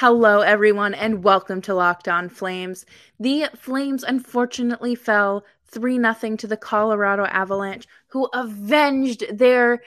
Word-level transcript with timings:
Hello, 0.00 0.42
everyone, 0.42 0.94
and 0.94 1.24
welcome 1.24 1.60
to 1.62 1.74
Locked 1.74 2.06
On 2.06 2.28
Flames. 2.28 2.86
The 3.18 3.48
Flames 3.56 4.04
unfortunately 4.04 4.94
fell 4.94 5.44
3 5.72 5.96
0 5.96 6.36
to 6.36 6.46
the 6.46 6.56
Colorado 6.56 7.24
Avalanche, 7.24 7.84
who 8.06 8.26
avenged 8.26 9.24
their 9.36 9.82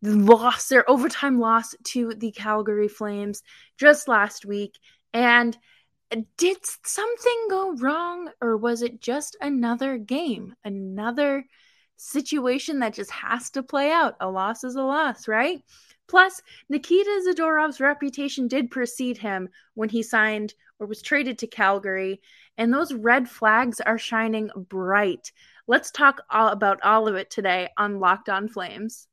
loss, 0.00 0.68
their 0.68 0.88
overtime 0.88 1.40
loss 1.40 1.74
to 1.86 2.14
the 2.14 2.30
Calgary 2.30 2.86
Flames 2.86 3.42
just 3.76 4.06
last 4.06 4.46
week. 4.46 4.78
And 5.12 5.58
did 6.36 6.58
something 6.62 7.46
go 7.50 7.74
wrong, 7.74 8.30
or 8.40 8.56
was 8.56 8.82
it 8.82 9.00
just 9.00 9.36
another 9.40 9.98
game? 9.98 10.54
Another 10.62 11.44
situation 11.96 12.78
that 12.78 12.94
just 12.94 13.10
has 13.10 13.50
to 13.50 13.64
play 13.64 13.90
out? 13.90 14.14
A 14.20 14.30
loss 14.30 14.62
is 14.62 14.76
a 14.76 14.82
loss, 14.82 15.26
right? 15.26 15.64
Plus, 16.08 16.42
Nikita 16.68 17.24
Zadorov's 17.26 17.80
reputation 17.80 18.48
did 18.48 18.70
precede 18.70 19.18
him 19.18 19.48
when 19.74 19.88
he 19.88 20.02
signed 20.02 20.54
or 20.78 20.86
was 20.86 21.00
traded 21.00 21.38
to 21.38 21.46
Calgary, 21.46 22.20
and 22.58 22.72
those 22.72 22.92
red 22.92 23.28
flags 23.28 23.80
are 23.80 23.98
shining 23.98 24.50
bright. 24.68 25.32
Let's 25.66 25.90
talk 25.90 26.22
all 26.28 26.48
about 26.48 26.82
all 26.82 27.08
of 27.08 27.14
it 27.14 27.30
today 27.30 27.68
on 27.76 28.00
Locked 28.00 28.28
On 28.28 28.48
Flames. 28.48 29.06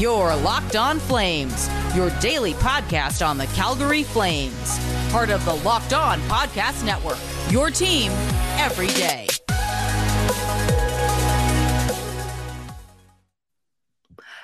Your 0.00 0.34
Locked 0.36 0.76
On 0.76 0.98
Flames, 0.98 1.68
your 1.94 2.10
daily 2.20 2.54
podcast 2.54 3.26
on 3.26 3.36
the 3.36 3.46
Calgary 3.48 4.02
Flames 4.02 4.78
part 5.10 5.30
of 5.30 5.44
the 5.44 5.54
Locked 5.54 5.92
On 5.92 6.18
Podcast 6.22 6.84
Network. 6.84 7.18
Your 7.50 7.70
team 7.70 8.12
every 8.58 8.88
day. 8.88 9.26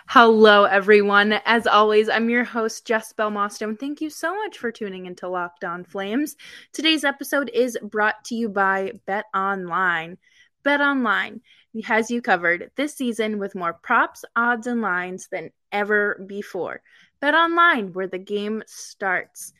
Hello, 0.07 0.63
everyone. 0.63 1.33
As 1.45 1.67
always, 1.67 2.09
I'm 2.09 2.31
your 2.31 2.45
host, 2.45 2.87
Jess 2.87 3.13
Belmosto, 3.13 3.63
and 3.63 3.81
thank 3.81 4.01
you 4.01 4.11
so 4.11 4.33
much 4.33 4.59
for 4.59 4.71
tuning 4.71 5.07
into 5.07 5.29
Locked 5.29 5.65
On 5.65 5.83
Flames. 5.83 6.37
Today's 6.73 7.03
episode 7.03 7.51
is 7.53 7.77
brought 7.83 8.23
to 8.27 8.37
you 8.37 8.49
by 8.49 8.93
Bet 9.07 9.25
Online. 9.35 10.17
Bet 10.63 10.81
Online 10.81 11.41
has 11.83 12.13
you 12.13 12.23
covered 12.23 12.71
this 12.77 12.95
season 12.95 13.41
with 13.41 13.57
more 13.57 13.73
props, 13.73 14.25
odds, 14.37 14.69
and 14.69 14.83
lines 14.83 15.27
than 15.33 15.51
ever 15.73 16.25
before. 16.29 16.81
Bet 17.21 17.35
Online, 17.35 17.93
where 17.93 18.07
the 18.07 18.19
game 18.19 18.63
starts. 18.67 19.53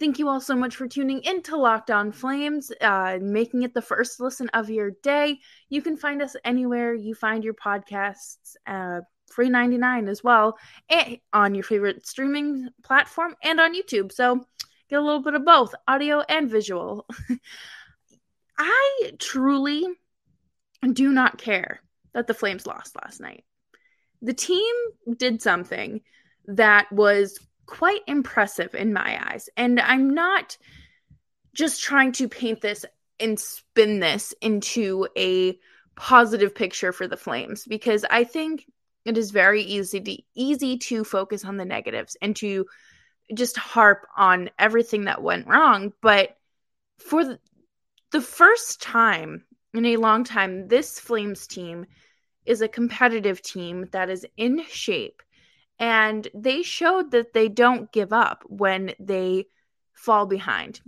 Thank 0.00 0.20
you 0.20 0.28
all 0.28 0.40
so 0.40 0.54
much 0.54 0.76
for 0.76 0.86
tuning 0.86 1.22
into 1.24 1.56
Locked 1.56 1.90
On 1.90 2.12
Flames, 2.12 2.70
uh, 2.80 3.18
making 3.20 3.62
it 3.62 3.74
the 3.74 3.82
first 3.82 4.20
listen 4.20 4.48
of 4.50 4.70
your 4.70 4.92
day. 5.02 5.40
You 5.70 5.82
can 5.82 5.96
find 5.96 6.22
us 6.22 6.36
anywhere 6.44 6.94
you 6.94 7.16
find 7.16 7.42
your 7.42 7.54
podcasts, 7.54 8.54
uh, 8.64 9.00
free 9.26 9.48
99 9.50 10.06
as 10.08 10.22
well, 10.22 10.56
and 10.88 11.18
on 11.32 11.56
your 11.56 11.64
favorite 11.64 12.06
streaming 12.06 12.68
platform 12.84 13.34
and 13.42 13.58
on 13.58 13.74
YouTube. 13.74 14.12
So 14.12 14.46
get 14.88 15.00
a 15.00 15.02
little 15.02 15.22
bit 15.22 15.34
of 15.34 15.44
both 15.44 15.74
audio 15.88 16.20
and 16.20 16.48
visual. 16.48 17.04
I 18.58 19.12
truly 19.18 19.84
do 20.92 21.10
not 21.10 21.38
care 21.38 21.80
that 22.14 22.28
the 22.28 22.34
Flames 22.34 22.68
lost 22.68 22.94
last 22.94 23.20
night. 23.20 23.44
The 24.22 24.32
team 24.32 24.74
did 25.16 25.42
something 25.42 26.02
that 26.46 26.90
was 26.92 27.38
quite 27.68 28.00
impressive 28.06 28.74
in 28.74 28.92
my 28.92 29.20
eyes. 29.30 29.48
And 29.56 29.78
I'm 29.78 30.14
not 30.14 30.56
just 31.54 31.82
trying 31.82 32.12
to 32.12 32.28
paint 32.28 32.60
this 32.60 32.84
and 33.20 33.38
spin 33.38 34.00
this 34.00 34.34
into 34.40 35.06
a 35.16 35.58
positive 35.94 36.54
picture 36.54 36.92
for 36.92 37.06
the 37.06 37.16
Flames 37.16 37.64
because 37.66 38.04
I 38.10 38.24
think 38.24 38.64
it 39.04 39.18
is 39.18 39.32
very 39.32 39.62
easy 39.62 40.00
to 40.00 40.22
easy 40.34 40.78
to 40.78 41.04
focus 41.04 41.44
on 41.44 41.56
the 41.56 41.64
negatives 41.64 42.16
and 42.22 42.34
to 42.36 42.66
just 43.34 43.56
harp 43.56 44.06
on 44.16 44.50
everything 44.58 45.04
that 45.04 45.22
went 45.22 45.46
wrong, 45.46 45.92
but 46.00 46.36
for 46.98 47.24
the, 47.24 47.38
the 48.12 48.20
first 48.20 48.80
time 48.80 49.44
in 49.74 49.84
a 49.84 49.96
long 49.96 50.24
time 50.24 50.68
this 50.68 50.98
Flames 50.98 51.46
team 51.46 51.86
is 52.46 52.62
a 52.62 52.68
competitive 52.68 53.42
team 53.42 53.88
that 53.92 54.08
is 54.08 54.24
in 54.36 54.64
shape 54.68 55.22
and 55.78 56.26
they 56.34 56.62
showed 56.62 57.10
that 57.12 57.32
they 57.32 57.48
don't 57.48 57.92
give 57.92 58.12
up 58.12 58.44
when 58.46 58.94
they 58.98 59.46
fall 59.94 60.26
behind. 60.26 60.80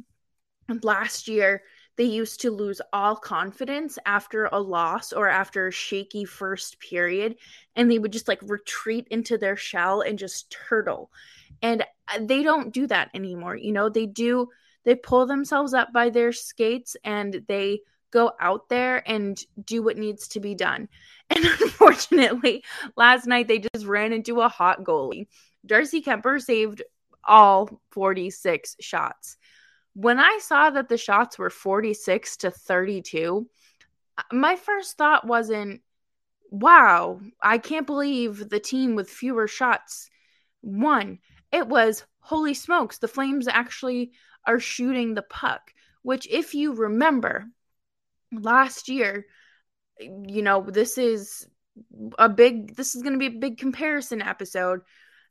And 0.68 0.82
last 0.84 1.28
year, 1.28 1.62
they 1.96 2.04
used 2.04 2.40
to 2.40 2.50
lose 2.50 2.80
all 2.92 3.14
confidence 3.14 3.98
after 4.06 4.46
a 4.46 4.58
loss 4.58 5.12
or 5.12 5.28
after 5.28 5.66
a 5.66 5.72
shaky 5.72 6.24
first 6.24 6.80
period, 6.80 7.36
and 7.76 7.90
they 7.90 7.98
would 7.98 8.12
just 8.12 8.28
like 8.28 8.40
retreat 8.42 9.06
into 9.10 9.36
their 9.36 9.56
shell 9.56 10.00
and 10.00 10.18
just 10.18 10.50
turtle. 10.50 11.10
And 11.60 11.82
uh, 12.08 12.20
they 12.22 12.42
don't 12.42 12.72
do 12.72 12.86
that 12.86 13.10
anymore. 13.12 13.56
You 13.56 13.72
know, 13.72 13.88
they 13.88 14.06
do, 14.06 14.48
they 14.84 14.94
pull 14.94 15.26
themselves 15.26 15.74
up 15.74 15.92
by 15.92 16.08
their 16.08 16.32
skates 16.32 16.96
and 17.04 17.44
they 17.48 17.80
go 18.10 18.32
out 18.40 18.68
there 18.68 19.08
and 19.08 19.40
do 19.64 19.82
what 19.82 19.96
needs 19.96 20.28
to 20.28 20.40
be 20.40 20.54
done. 20.54 20.88
And 21.32 21.44
unfortunately, 21.44 22.64
last 22.96 23.24
night 23.24 23.46
they 23.46 23.60
just 23.60 23.86
ran 23.86 24.12
into 24.12 24.40
a 24.40 24.48
hot 24.48 24.82
goalie. 24.82 25.28
Darcy 25.64 26.02
Kuemper 26.02 26.42
saved 26.42 26.82
all 27.22 27.80
46 27.92 28.74
shots. 28.80 29.36
When 29.94 30.18
I 30.18 30.40
saw 30.42 30.70
that 30.70 30.88
the 30.88 30.96
shots 30.96 31.38
were 31.38 31.50
46 31.50 32.36
to 32.38 32.50
32, 32.50 33.46
uh, 34.18 34.22
my 34.32 34.56
first 34.56 34.96
thought 34.96 35.26
wasn't, 35.26 35.82
wow, 36.50 37.20
I 37.40 37.58
can't 37.58 37.86
believe 37.86 38.48
the 38.48 38.60
team 38.60 38.96
with 38.96 39.08
fewer 39.08 39.46
shots 39.46 40.10
won. 40.62 41.18
It 41.52 41.68
was, 41.68 42.04
holy 42.20 42.54
smokes, 42.54 42.98
the 42.98 43.08
Flames 43.08 43.48
actually 43.48 44.12
are 44.46 44.60
shooting 44.60 45.14
the 45.14 45.22
puck, 45.22 45.72
which, 46.02 46.26
if 46.28 46.54
you 46.54 46.72
remember, 46.72 47.46
last 48.32 48.88
year, 48.88 49.26
you 49.98 50.42
know, 50.42 50.62
this 50.62 50.98
is 50.98 51.46
a 52.18 52.28
big 52.28 52.74
this 52.76 52.94
is 52.94 53.02
going 53.02 53.14
to 53.14 53.18
be 53.18 53.36
a 53.36 53.40
big 53.40 53.58
comparison 53.58 54.22
episode, 54.22 54.80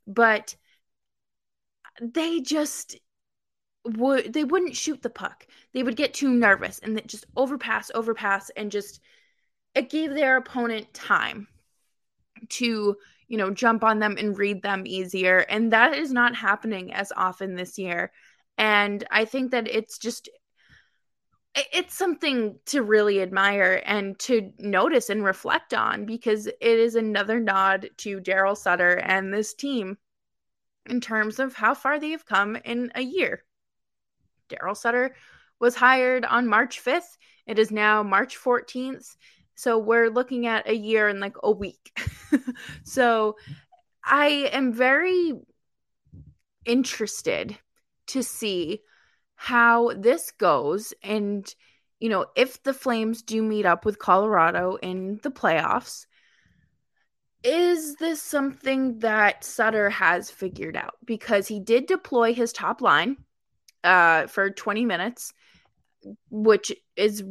but 0.07 0.55
they 2.01 2.39
just 2.41 2.97
would 3.85 4.33
they 4.33 4.43
wouldn't 4.43 4.75
shoot 4.75 5.01
the 5.01 5.09
puck. 5.09 5.45
They 5.73 5.83
would 5.83 5.95
get 5.95 6.13
too 6.13 6.29
nervous 6.29 6.79
and 6.79 7.01
just 7.07 7.25
overpass, 7.35 7.91
overpass 7.93 8.49
and 8.51 8.71
just 8.71 9.01
it 9.75 9.89
gave 9.89 10.13
their 10.13 10.37
opponent 10.37 10.93
time 10.93 11.47
to, 12.49 12.95
you 13.27 13.37
know, 13.37 13.51
jump 13.51 13.83
on 13.83 13.99
them 13.99 14.15
and 14.17 14.37
read 14.37 14.61
them 14.61 14.83
easier 14.85 15.39
and 15.49 15.71
that 15.73 15.95
is 15.95 16.11
not 16.11 16.35
happening 16.35 16.93
as 16.93 17.11
often 17.15 17.55
this 17.55 17.77
year. 17.77 18.11
And 18.57 19.05
I 19.11 19.25
think 19.25 19.51
that 19.51 19.67
it's 19.67 19.97
just 19.97 20.29
it's 21.71 21.95
something 21.95 22.59
to 22.65 22.83
really 22.83 23.21
admire 23.21 23.81
and 23.85 24.17
to 24.19 24.51
notice 24.57 25.09
and 25.09 25.23
reflect 25.23 25.73
on 25.73 26.05
because 26.05 26.47
it 26.47 26.57
is 26.61 26.95
another 26.95 27.39
nod 27.39 27.89
to 27.97 28.19
Daryl 28.19 28.57
Sutter 28.57 28.97
and 28.97 29.33
this 29.33 29.53
team 29.53 29.97
in 30.87 31.01
terms 31.01 31.39
of 31.39 31.55
how 31.55 31.73
far 31.73 31.99
they 31.99 32.09
have 32.09 32.25
come 32.25 32.55
in 32.57 32.91
a 32.95 33.01
year. 33.01 33.43
Daryl 34.49 34.75
Sutter 34.75 35.15
was 35.59 35.75
hired 35.75 36.25
on 36.25 36.47
March 36.47 36.83
5th. 36.83 37.17
It 37.45 37.59
is 37.59 37.71
now 37.71 38.03
March 38.03 38.37
14th. 38.37 39.15
So 39.55 39.77
we're 39.77 40.09
looking 40.09 40.47
at 40.47 40.69
a 40.69 40.75
year 40.75 41.07
and 41.07 41.19
like 41.19 41.35
a 41.43 41.51
week. 41.51 41.99
so 42.83 43.35
I 44.03 44.49
am 44.51 44.73
very 44.73 45.33
interested 46.65 47.57
to 48.07 48.23
see 48.23 48.81
how 49.41 49.93
this 49.93 50.31
goes. 50.31 50.93
And 51.01 51.53
you 51.99 52.09
know 52.09 52.25
if 52.35 52.61
the 52.63 52.73
flames 52.73 53.21
do 53.21 53.41
meet 53.41 53.65
up 53.65 53.85
with 53.85 53.99
colorado 53.99 54.75
in 54.75 55.19
the 55.23 55.31
playoffs 55.31 56.05
is 57.41 57.95
this 57.95 58.21
something 58.21 58.99
that 58.99 59.45
sutter 59.45 59.89
has 59.89 60.29
figured 60.29 60.75
out? 60.75 60.95
Because 61.05 61.47
he 61.47 61.61
did 61.61 61.85
deploy 61.85 62.33
his 62.33 62.51
top 62.51 62.81
line 62.81 63.15
uh, 63.81 64.27
for 64.27 64.49
20 64.49 64.85
minutes 64.85 65.33
which 66.29 66.71
is 66.95 67.23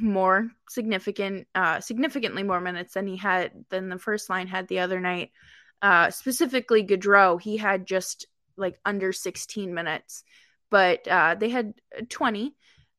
more 0.00 0.48
significant 0.68 1.46
uh, 1.54 1.80
significantly 1.80 2.42
more 2.42 2.60
minutes 2.60 2.94
than 2.94 3.06
he 3.06 3.16
had 3.16 3.52
than 3.68 3.88
the 3.88 3.98
first 3.98 4.30
line 4.30 4.46
had 4.46 4.68
the 4.68 4.80
other 4.80 5.00
night. 5.00 5.30
Uh, 5.82 6.10
specifically 6.10 6.82
Gaudreau, 6.82 7.40
he 7.40 7.56
had 7.56 7.86
just 7.86 8.26
like 8.56 8.78
under 8.84 9.12
16 9.12 9.74
minutes 9.74 10.24
but 10.70 11.06
uh, 11.08 11.36
they 11.38 11.48
had 11.48 11.74
20 12.08 12.54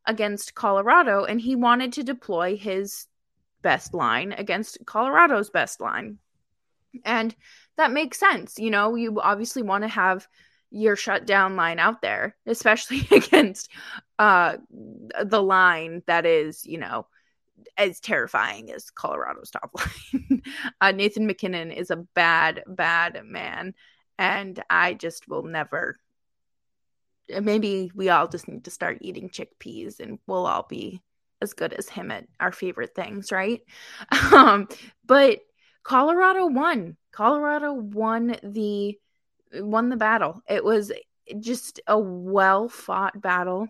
against 0.05 0.55
Colorado, 0.55 1.23
and 1.23 1.41
he 1.41 1.55
wanted 1.55 1.93
to 1.93 2.03
deploy 2.03 2.57
his 2.57 3.07
best 3.61 3.93
line 3.93 4.31
against 4.31 4.77
Colorado's 4.85 5.49
best 5.49 5.81
line. 5.81 6.19
And 7.03 7.35
that 7.77 7.91
makes 7.91 8.19
sense. 8.19 8.59
You 8.59 8.69
know, 8.69 8.95
you 8.95 9.19
obviously 9.19 9.63
want 9.63 9.83
to 9.83 9.87
have 9.87 10.27
your 10.71 10.95
shutdown 10.95 11.55
line 11.55 11.79
out 11.79 12.01
there, 12.01 12.35
especially 12.45 13.07
against 13.11 13.69
uh, 14.19 14.57
the 15.23 15.41
line 15.41 16.03
that 16.07 16.25
is, 16.25 16.65
you 16.65 16.77
know, 16.77 17.07
as 17.77 17.99
terrifying 17.99 18.71
as 18.71 18.89
Colorado's 18.89 19.51
top 19.51 19.71
line. 20.21 20.41
uh, 20.81 20.91
Nathan 20.91 21.27
MacKinnon 21.27 21.71
is 21.71 21.91
a 21.91 22.05
bad, 22.13 22.63
bad 22.67 23.21
man, 23.25 23.73
and 24.17 24.61
I 24.69 24.93
just 24.93 25.27
will 25.27 25.43
never. 25.43 25.97
Maybe 27.29 27.91
we 27.95 28.09
all 28.09 28.27
just 28.27 28.47
need 28.47 28.65
to 28.65 28.71
start 28.71 28.99
eating 29.01 29.29
chickpeas, 29.29 29.99
and 29.99 30.19
we'll 30.27 30.45
all 30.45 30.65
be 30.67 31.01
as 31.41 31.53
good 31.53 31.73
as 31.73 31.89
him 31.89 32.11
at 32.11 32.25
our 32.39 32.51
favorite 32.51 32.95
things, 32.95 33.31
right? 33.31 33.61
Um, 34.31 34.67
but 35.05 35.39
Colorado 35.83 36.47
won. 36.47 36.97
Colorado 37.11 37.73
won 37.73 38.35
the 38.43 38.97
won 39.53 39.89
the 39.89 39.95
battle. 39.95 40.41
It 40.49 40.63
was 40.63 40.91
just 41.39 41.79
a 41.87 41.97
well 41.97 42.67
fought 42.69 43.21
battle 43.21 43.67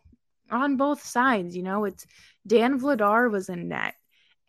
on 0.49 0.77
both 0.77 1.03
sides. 1.03 1.55
You 1.55 1.63
know, 1.63 1.85
it's 1.85 2.05
Dan 2.47 2.79
Vladar 2.79 3.29
was 3.29 3.49
in 3.49 3.67
net, 3.67 3.95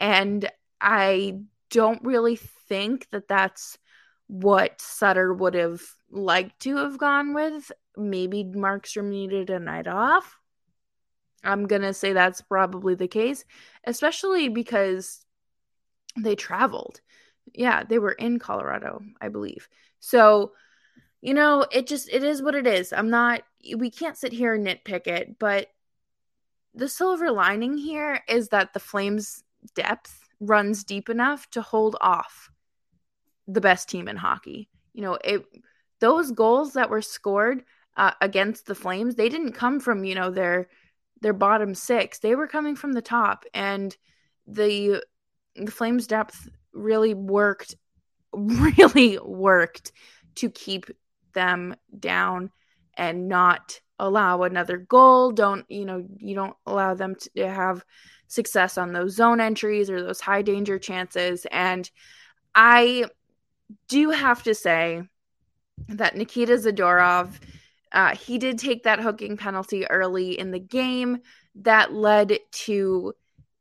and 0.00 0.48
I 0.80 1.40
don't 1.70 2.02
really 2.04 2.36
think 2.68 3.08
that 3.10 3.28
that's 3.28 3.78
what 4.28 4.80
Sutter 4.80 5.32
would 5.32 5.54
have 5.54 5.82
liked 6.10 6.60
to 6.60 6.76
have 6.76 6.98
gone 6.98 7.34
with. 7.34 7.70
Maybe 7.96 8.44
Markstrom 8.44 9.10
needed 9.10 9.50
a 9.50 9.58
night 9.58 9.86
off. 9.88 10.38
I'm 11.44 11.66
going 11.66 11.82
to 11.82 11.94
say 11.94 12.12
that's 12.12 12.40
probably 12.40 12.94
the 12.94 13.08
case, 13.08 13.44
especially 13.84 14.48
because 14.48 15.24
they 16.18 16.34
traveled. 16.34 17.00
Yeah, 17.54 17.84
they 17.84 17.98
were 17.98 18.12
in 18.12 18.38
Colorado, 18.38 19.02
I 19.20 19.28
believe. 19.28 19.68
So, 20.00 20.52
you 21.20 21.34
know, 21.34 21.64
it 21.70 21.86
just 21.86 22.08
it 22.08 22.24
is 22.24 22.42
what 22.42 22.54
it 22.54 22.66
is. 22.66 22.92
I'm 22.92 23.10
not 23.10 23.42
we 23.76 23.90
can't 23.90 24.16
sit 24.16 24.32
here 24.32 24.54
and 24.54 24.66
nitpick 24.66 25.06
it, 25.06 25.38
but 25.38 25.68
the 26.74 26.88
silver 26.88 27.30
lining 27.30 27.78
here 27.78 28.20
is 28.28 28.48
that 28.48 28.72
the 28.72 28.80
Flames 28.80 29.42
depth 29.74 30.28
runs 30.40 30.84
deep 30.84 31.08
enough 31.08 31.48
to 31.50 31.62
hold 31.62 31.96
off 32.00 32.50
the 33.48 33.60
best 33.60 33.88
team 33.88 34.08
in 34.08 34.16
hockey. 34.16 34.68
You 34.92 35.02
know, 35.02 35.18
it 35.24 35.44
those 36.00 36.32
goals 36.32 36.74
that 36.74 36.90
were 36.90 37.02
scored 37.02 37.64
uh, 37.96 38.12
against 38.20 38.66
the 38.66 38.74
Flames, 38.74 39.14
they 39.14 39.28
didn't 39.28 39.52
come 39.52 39.80
from, 39.80 40.04
you 40.04 40.14
know, 40.14 40.30
their 40.30 40.68
their 41.22 41.32
bottom 41.32 41.74
6. 41.74 42.18
They 42.18 42.34
were 42.34 42.46
coming 42.46 42.76
from 42.76 42.92
the 42.92 43.02
top 43.02 43.44
and 43.54 43.96
the 44.46 45.02
the 45.54 45.70
Flames 45.70 46.06
depth 46.06 46.48
really 46.72 47.14
worked 47.14 47.74
really 48.32 49.18
worked 49.18 49.92
to 50.36 50.50
keep 50.50 50.86
them 51.32 51.74
down 51.98 52.50
and 52.96 53.28
not 53.28 53.80
allow 53.98 54.42
another 54.42 54.76
goal. 54.76 55.32
Don't, 55.32 55.64
you 55.68 55.84
know, 55.84 56.06
you 56.18 56.34
don't 56.34 56.56
allow 56.66 56.94
them 56.94 57.14
to 57.34 57.48
have 57.48 57.84
success 58.28 58.76
on 58.76 58.92
those 58.92 59.14
zone 59.14 59.40
entries 59.40 59.88
or 59.90 60.02
those 60.02 60.20
high 60.20 60.42
danger 60.42 60.78
chances. 60.78 61.46
And 61.50 61.90
I 62.54 63.04
do 63.88 64.10
have 64.10 64.42
to 64.44 64.54
say 64.54 65.02
that 65.88 66.16
Nikita 66.16 66.54
Zadorov, 66.54 67.38
uh, 67.96 68.14
he 68.14 68.36
did 68.36 68.58
take 68.58 68.82
that 68.82 69.00
hooking 69.00 69.38
penalty 69.38 69.86
early 69.86 70.38
in 70.38 70.50
the 70.50 70.60
game 70.60 71.16
that 71.62 71.94
led 71.94 72.38
to 72.52 73.14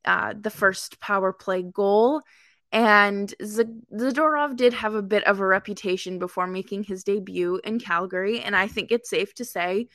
uh, 0.03 0.33
the 0.37 0.49
first 0.49 0.99
power 0.99 1.31
play 1.31 1.63
goal. 1.63 2.21
And 2.69 3.33
Zadorov 3.41 4.57
did 4.57 4.73
have 4.73 4.93
a 4.93 5.01
bit 5.01 5.23
of 5.23 5.39
a 5.39 5.45
reputation 5.45 6.19
before 6.19 6.47
making 6.47 6.83
his 6.83 7.05
debut 7.05 7.61
in 7.63 7.79
Calgary. 7.79 8.41
And 8.41 8.57
I 8.57 8.67
think 8.67 8.91
it's 8.91 9.09
safe 9.09 9.33
to 9.35 9.45
say 9.45 9.87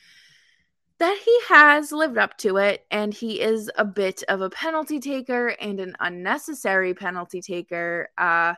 that 0.97 1.19
he 1.23 1.39
has 1.53 1.91
lived 1.91 2.17
up 2.17 2.35
to 2.39 2.57
it. 2.57 2.83
And 2.89 3.13
he 3.13 3.39
is 3.39 3.69
a 3.77 3.85
bit 3.85 4.23
of 4.27 4.41
a 4.41 4.49
penalty 4.49 4.99
taker 4.99 5.49
and 5.49 5.79
an 5.79 5.95
unnecessary 5.99 6.95
penalty 6.95 7.41
taker. 7.41 8.09
Uh, 8.17 8.55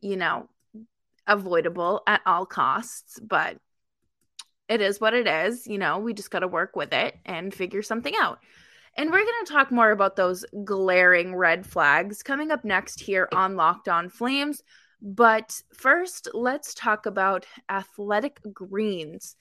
you 0.00 0.16
know, 0.16 0.48
avoidable 1.28 2.02
at 2.08 2.22
all 2.26 2.44
costs. 2.44 3.20
But 3.20 3.58
it 4.72 4.80
is 4.80 5.00
what 5.00 5.12
it 5.12 5.26
is. 5.26 5.66
You 5.66 5.78
know, 5.78 5.98
we 5.98 6.14
just 6.14 6.30
got 6.30 6.40
to 6.40 6.48
work 6.48 6.74
with 6.76 6.92
it 6.92 7.18
and 7.26 7.52
figure 7.52 7.82
something 7.82 8.14
out. 8.18 8.38
And 8.96 9.10
we're 9.10 9.24
going 9.24 9.44
to 9.44 9.52
talk 9.52 9.70
more 9.70 9.90
about 9.90 10.16
those 10.16 10.44
glaring 10.64 11.34
red 11.34 11.66
flags 11.66 12.22
coming 12.22 12.50
up 12.50 12.64
next 12.64 13.00
here 13.00 13.28
on 13.32 13.56
Locked 13.56 13.88
On 13.88 14.08
Flames. 14.08 14.62
But 15.00 15.60
first, 15.74 16.28
let's 16.32 16.74
talk 16.74 17.06
about 17.06 17.46
athletic 17.68 18.40
greens. 18.52 19.36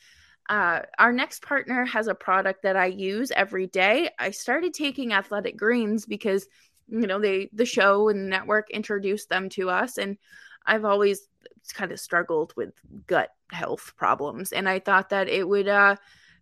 Uh, 0.50 0.82
our 1.00 1.14
next 1.14 1.44
partner 1.44 1.86
has 1.86 2.08
a 2.08 2.16
product 2.16 2.64
that 2.64 2.76
I 2.76 2.88
use 2.88 3.32
every 3.32 3.68
day. 3.68 4.10
I 4.20 4.32
started 4.32 4.74
taking 4.74 5.14
athletic 5.14 5.56
greens 5.56 6.06
because, 6.06 6.48
you 6.88 7.08
know, 7.08 7.20
they 7.20 7.50
the 7.54 7.66
show 7.66 8.10
and 8.10 8.26
the 8.26 8.30
network 8.30 8.70
introduced 8.72 9.30
them 9.30 9.50
to 9.50 9.70
us, 9.70 9.98
and 9.98 10.18
I've 10.66 10.86
always 10.86 11.28
kind 11.74 11.92
of 11.92 12.00
struggled 12.00 12.54
with 12.56 12.74
gut 13.08 13.30
health 13.52 13.94
problems, 13.98 14.52
and 14.52 14.68
I 14.68 14.80
thought 14.80 15.10
that 15.10 15.28
it 15.28 15.48
would 15.48 15.68
uh, 15.68 15.96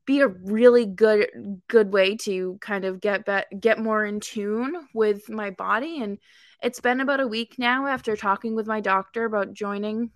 be 0.06 0.22
a 0.22 0.28
really 0.28 0.86
good 0.86 1.30
good 1.68 1.94
way 1.94 2.16
to 2.16 2.58
kind 2.62 2.84
of 2.84 3.00
get 3.00 3.26
be- 3.26 3.58
get 3.60 3.78
more 3.80 4.06
in 4.06 4.20
tune 4.20 4.76
with 4.94 5.30
my 5.30 5.52
body 5.52 6.02
and 6.02 6.18
it's 6.64 6.82
been 6.82 7.00
about 7.00 7.20
a 7.20 7.28
week 7.28 7.56
now 7.60 7.86
after 7.86 8.16
talking 8.16 8.56
with 8.56 8.66
my 8.66 8.82
doctor 8.82 9.26
about 9.26 9.54
joining 9.54 10.10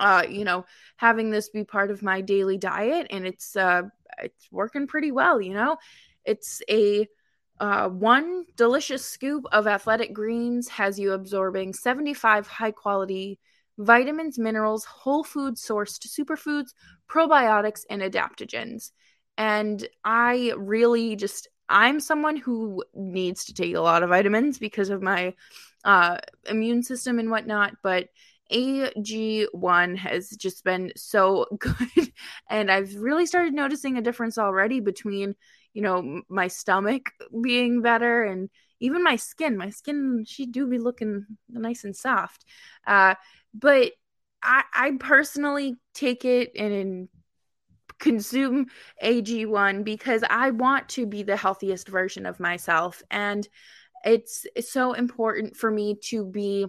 uh 0.00 0.24
you 0.28 0.44
know 0.44 0.64
having 0.96 1.30
this 1.30 1.48
be 1.48 1.62
part 1.62 1.92
of 1.92 2.02
my 2.02 2.20
daily 2.20 2.58
diet 2.58 3.06
and 3.10 3.24
it's 3.24 3.54
uh 3.54 3.82
it's 4.18 4.48
working 4.50 4.86
pretty 4.88 5.12
well 5.12 5.40
you 5.40 5.54
know? 5.54 5.76
It's 6.24 6.62
a 6.68 7.06
uh, 7.60 7.88
one 7.88 8.44
delicious 8.56 9.04
scoop 9.04 9.44
of 9.52 9.66
athletic 9.66 10.12
greens 10.12 10.68
has 10.68 10.98
you 10.98 11.12
absorbing 11.12 11.72
75 11.72 12.46
high 12.46 12.72
quality 12.72 13.38
vitamins, 13.78 14.38
minerals, 14.38 14.84
whole 14.84 15.24
food 15.24 15.54
sourced 15.54 16.06
superfoods, 16.06 16.74
probiotics, 17.08 17.82
and 17.90 18.02
adaptogens. 18.02 18.90
And 19.36 19.86
I 20.04 20.52
really 20.56 21.16
just, 21.16 21.48
I'm 21.68 22.00
someone 22.00 22.36
who 22.36 22.84
needs 22.94 23.46
to 23.46 23.54
take 23.54 23.74
a 23.74 23.80
lot 23.80 24.02
of 24.02 24.10
vitamins 24.10 24.58
because 24.58 24.90
of 24.90 25.02
my 25.02 25.34
uh, 25.84 26.18
immune 26.48 26.82
system 26.82 27.18
and 27.18 27.30
whatnot. 27.30 27.74
But 27.82 28.08
AG1 28.52 29.96
has 29.96 30.30
just 30.30 30.64
been 30.64 30.92
so 30.96 31.46
good. 31.58 32.12
and 32.48 32.70
I've 32.70 32.94
really 32.94 33.26
started 33.26 33.54
noticing 33.54 33.96
a 33.96 34.02
difference 34.02 34.38
already 34.38 34.80
between, 34.80 35.34
you 35.74 35.82
know, 35.82 36.22
my 36.28 36.48
stomach 36.48 37.10
being 37.42 37.82
better 37.82 38.22
and 38.22 38.48
even 38.80 39.02
my 39.02 39.16
skin. 39.16 39.56
My 39.56 39.70
skin, 39.70 40.24
she 40.26 40.46
do 40.46 40.66
be 40.66 40.78
looking 40.78 41.26
nice 41.50 41.84
and 41.84 41.94
soft. 41.94 42.44
Uh, 42.86 43.16
but 43.52 43.92
I, 44.42 44.62
I 44.72 44.92
personally 44.98 45.76
take 45.92 46.24
it 46.24 46.52
and 46.56 47.08
consume 47.98 48.66
AG1 49.02 49.84
because 49.84 50.22
I 50.28 50.50
want 50.50 50.88
to 50.90 51.06
be 51.06 51.22
the 51.22 51.36
healthiest 51.36 51.88
version 51.88 52.24
of 52.24 52.40
myself. 52.40 53.02
And 53.10 53.46
it's, 54.04 54.46
it's 54.54 54.72
so 54.72 54.92
important 54.92 55.56
for 55.56 55.70
me 55.70 55.96
to 56.10 56.24
be 56.24 56.66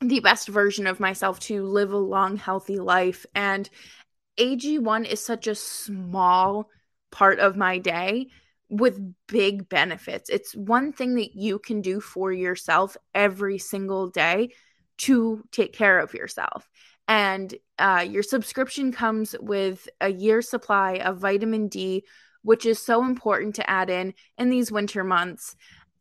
the 0.00 0.20
best 0.20 0.48
version 0.48 0.86
of 0.86 1.00
myself 1.00 1.38
to 1.40 1.64
live 1.64 1.92
a 1.92 1.96
long, 1.98 2.36
healthy 2.36 2.78
life. 2.78 3.24
And 3.34 3.68
AG1 4.38 5.04
is 5.04 5.24
such 5.24 5.46
a 5.46 5.54
small 5.54 6.68
part 7.14 7.38
of 7.38 7.56
my 7.56 7.78
day 7.78 8.26
with 8.68 9.00
big 9.28 9.68
benefits. 9.68 10.28
It's 10.28 10.54
one 10.54 10.92
thing 10.92 11.14
that 11.14 11.34
you 11.34 11.58
can 11.58 11.80
do 11.80 12.00
for 12.00 12.32
yourself 12.32 12.96
every 13.14 13.58
single 13.58 14.08
day 14.08 14.50
to 14.96 15.44
take 15.50 15.72
care 15.72 15.98
of 15.98 16.12
yourself 16.12 16.68
and 17.08 17.54
uh, 17.78 18.04
your 18.08 18.22
subscription 18.22 18.92
comes 18.92 19.36
with 19.40 19.88
a 20.00 20.10
year 20.10 20.40
supply 20.40 20.94
of 20.94 21.18
vitamin 21.18 21.68
D, 21.68 22.04
which 22.42 22.66
is 22.66 22.78
so 22.78 23.04
important 23.04 23.54
to 23.56 23.68
add 23.68 23.90
in 23.90 24.14
in 24.38 24.50
these 24.50 24.72
winter 24.72 25.04
months, 25.04 25.56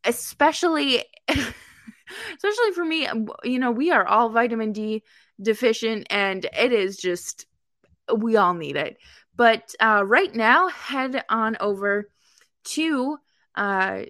especially. 0.06 1.04
especially 1.28 2.72
for 2.76 2.86
me, 2.86 3.08
you 3.44 3.60
know, 3.60 3.72
we 3.72 3.92
are 3.92 4.06
all 4.06 4.30
vitamin 4.30 4.72
D 4.72 5.04
deficient, 5.42 6.08
and 6.10 6.46
it 6.58 6.72
is 6.72 6.98
just 6.98 7.48
we 8.16 8.36
all 8.38 8.54
need 8.54 8.76
it. 8.76 8.98
But 9.36 9.74
uh, 9.80 10.04
right 10.06 10.34
now, 10.34 10.70
head 10.70 11.24
on 11.30 11.58
over 11.60 12.10
to 12.66 13.18
uh, 13.56 14.04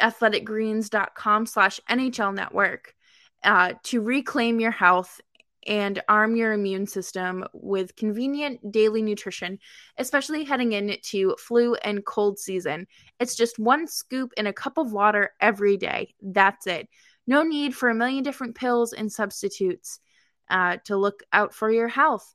athleticgreens.com 0.00 1.46
slash 1.46 1.80
NHL 1.88 2.34
network 2.34 2.94
uh, 3.44 3.74
to 3.84 4.00
reclaim 4.00 4.60
your 4.60 4.70
health 4.70 5.20
and 5.66 6.02
arm 6.08 6.34
your 6.34 6.52
immune 6.52 6.86
system 6.86 7.44
with 7.52 7.94
convenient 7.94 8.72
daily 8.72 9.02
nutrition, 9.02 9.58
especially 9.96 10.44
heading 10.44 10.72
into 10.72 11.36
flu 11.36 11.74
and 11.76 12.04
cold 12.04 12.38
season. 12.38 12.86
It's 13.20 13.36
just 13.36 13.58
one 13.58 13.86
scoop 13.86 14.32
in 14.36 14.46
a 14.46 14.52
cup 14.52 14.78
of 14.78 14.92
water 14.92 15.30
every 15.40 15.76
day. 15.76 16.14
That's 16.20 16.66
it. 16.66 16.88
No 17.26 17.44
need 17.44 17.76
for 17.76 17.90
a 17.90 17.94
million 17.94 18.24
different 18.24 18.56
pills 18.56 18.92
and 18.92 19.12
substitutes 19.12 20.00
uh, 20.50 20.78
to 20.84 20.96
look 20.96 21.22
out 21.32 21.54
for 21.54 21.70
your 21.70 21.88
health. 21.88 22.34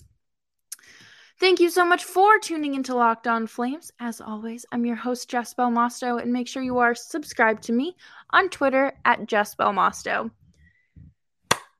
Thank 1.41 1.59
you 1.59 1.71
so 1.71 1.83
much 1.83 2.03
for 2.03 2.37
tuning 2.37 2.75
into 2.75 2.93
Locked 2.93 3.25
On 3.25 3.47
Flames. 3.47 3.91
As 3.99 4.21
always, 4.21 4.63
I'm 4.71 4.85
your 4.85 4.95
host, 4.95 5.27
Jess 5.27 5.55
Belmosto, 5.55 6.21
and 6.21 6.31
make 6.31 6.47
sure 6.47 6.61
you 6.61 6.77
are 6.77 6.93
subscribed 6.93 7.63
to 7.63 7.71
me 7.71 7.95
on 8.29 8.47
Twitter 8.49 8.93
at 9.05 9.25
Jess 9.25 9.55
Belmosto. 9.55 10.29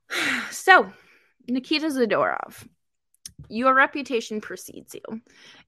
So, 0.50 0.92
Nikita 1.48 1.86
Zadorov, 1.90 2.68
your 3.50 3.76
reputation 3.76 4.42
precedes 4.42 4.96
you. 4.96 5.22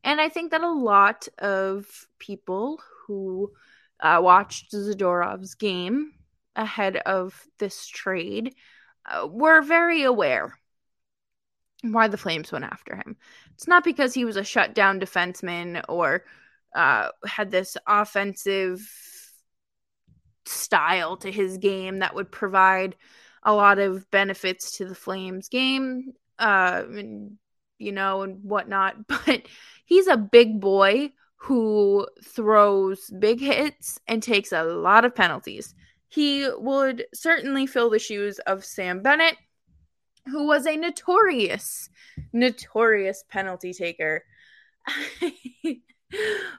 And 0.03 0.19
I 0.19 0.27
think 0.27 0.49
that 0.49 0.61
a 0.61 0.71
lot 0.71 1.27
of 1.37 1.85
people 2.17 2.81
who 3.05 3.51
uh, 3.99 4.19
watched 4.23 4.71
Zadorov's 4.71 5.53
game 5.53 6.13
ahead 6.55 6.97
of 6.97 7.39
this 7.59 7.85
trade 7.85 8.55
uh, 9.05 9.27
were 9.27 9.61
very 9.61 10.01
aware 10.01 10.57
why 11.83 12.07
the 12.07 12.17
Flames 12.17 12.51
went 12.51 12.65
after 12.65 12.95
him. 12.95 13.17
It's 13.53 13.67
not 13.67 13.83
because 13.83 14.13
he 14.13 14.25
was 14.25 14.37
a 14.37 14.43
shutdown 14.43 14.99
defenseman 14.99 15.83
or 15.89 16.23
uh, 16.73 17.09
had 17.25 17.51
this 17.51 17.77
offensive 17.85 18.89
style 20.45 21.17
to 21.17 21.31
his 21.31 21.57
game 21.57 21.99
that 21.99 22.15
would 22.15 22.31
provide 22.31 22.95
a 23.43 23.53
lot 23.53 23.79
of 23.79 24.09
benefits 24.09 24.77
to 24.77 24.85
the 24.85 24.95
Flames 24.95 25.49
game, 25.49 26.13
uh, 26.39 26.83
and, 26.85 27.37
you 27.77 27.91
know, 27.91 28.21
and 28.21 28.43
whatnot. 28.43 28.95
But 29.07 29.43
he's 29.85 30.07
a 30.07 30.17
big 30.17 30.59
boy 30.59 31.11
who 31.35 32.07
throws 32.23 33.09
big 33.19 33.41
hits 33.41 33.99
and 34.07 34.23
takes 34.23 34.53
a 34.53 34.63
lot 34.63 35.03
of 35.03 35.13
penalties. 35.13 35.75
He 36.07 36.47
would 36.57 37.05
certainly 37.13 37.65
fill 37.65 37.89
the 37.89 37.99
shoes 37.99 38.39
of 38.39 38.63
Sam 38.63 39.01
Bennett, 39.01 39.35
who 40.25 40.45
was 40.45 40.65
a 40.65 40.75
notorious, 40.75 41.89
notorious 42.31 43.23
penalty 43.29 43.73
taker. 43.73 44.23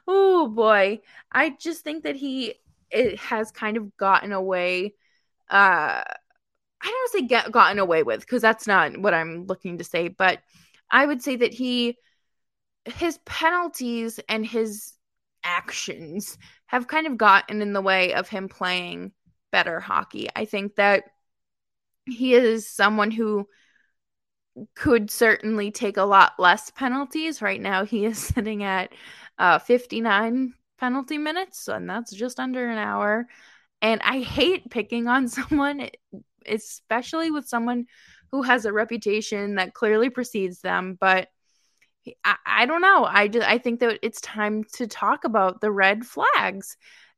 oh 0.07 0.47
boy, 0.47 0.99
I 1.31 1.55
just 1.59 1.83
think 1.83 2.03
that 2.03 2.15
he 2.15 2.55
it 2.91 3.19
has 3.19 3.51
kind 3.51 3.77
of 3.77 3.97
gotten 3.97 4.31
away 4.31 4.93
uh 5.49 6.03
I 6.81 6.87
don't 6.87 7.11
say 7.11 7.27
get 7.27 7.51
gotten 7.51 7.79
away 7.79 8.03
with 8.03 8.21
because 8.21 8.41
that's 8.41 8.67
not 8.67 8.97
what 8.97 9.13
I'm 9.13 9.45
looking 9.47 9.79
to 9.79 9.83
say, 9.83 10.07
but 10.07 10.39
I 10.91 11.05
would 11.05 11.21
say 11.21 11.35
that 11.37 11.53
he 11.53 11.97
his 12.85 13.17
penalties 13.25 14.19
and 14.29 14.45
his 14.45 14.93
actions 15.43 16.37
have 16.67 16.87
kind 16.87 17.07
of 17.07 17.17
gotten 17.17 17.61
in 17.61 17.73
the 17.73 17.81
way 17.81 18.13
of 18.13 18.27
him 18.27 18.47
playing 18.47 19.11
better 19.51 19.79
hockey. 19.79 20.27
I 20.35 20.45
think 20.45 20.75
that 20.75 21.05
he 22.05 22.33
is 22.33 22.67
someone 22.67 23.11
who 23.11 23.47
could 24.73 25.11
certainly 25.11 25.71
take 25.71 25.97
a 25.97 26.03
lot 26.03 26.33
less 26.39 26.69
penalties. 26.71 27.41
Right 27.41 27.61
now, 27.61 27.85
he 27.85 28.05
is 28.05 28.17
sitting 28.35 28.63
at 28.63 28.91
uh, 29.37 29.59
59 29.59 30.53
penalty 30.77 31.17
minutes, 31.17 31.67
and 31.67 31.89
that's 31.89 32.11
just 32.11 32.39
under 32.39 32.69
an 32.69 32.77
hour. 32.77 33.27
And 33.81 34.01
I 34.03 34.19
hate 34.19 34.69
picking 34.69 35.07
on 35.07 35.27
someone 35.27 35.89
especially 36.47 37.31
with 37.31 37.47
someone 37.47 37.85
who 38.31 38.41
has 38.43 38.65
a 38.65 38.73
reputation 38.73 39.55
that 39.55 39.73
clearly 39.73 40.09
precedes 40.09 40.61
them. 40.61 40.97
But 40.99 41.29
I, 42.23 42.35
I 42.45 42.65
don't 42.65 42.81
know. 42.81 43.05
I 43.05 43.27
just 43.27 43.47
I 43.47 43.57
think 43.57 43.79
that 43.79 43.99
it's 44.01 44.21
time 44.21 44.63
to 44.73 44.87
talk 44.87 45.23
about 45.23 45.61
the 45.61 45.71
red 45.71 46.05
flags. 46.05 46.77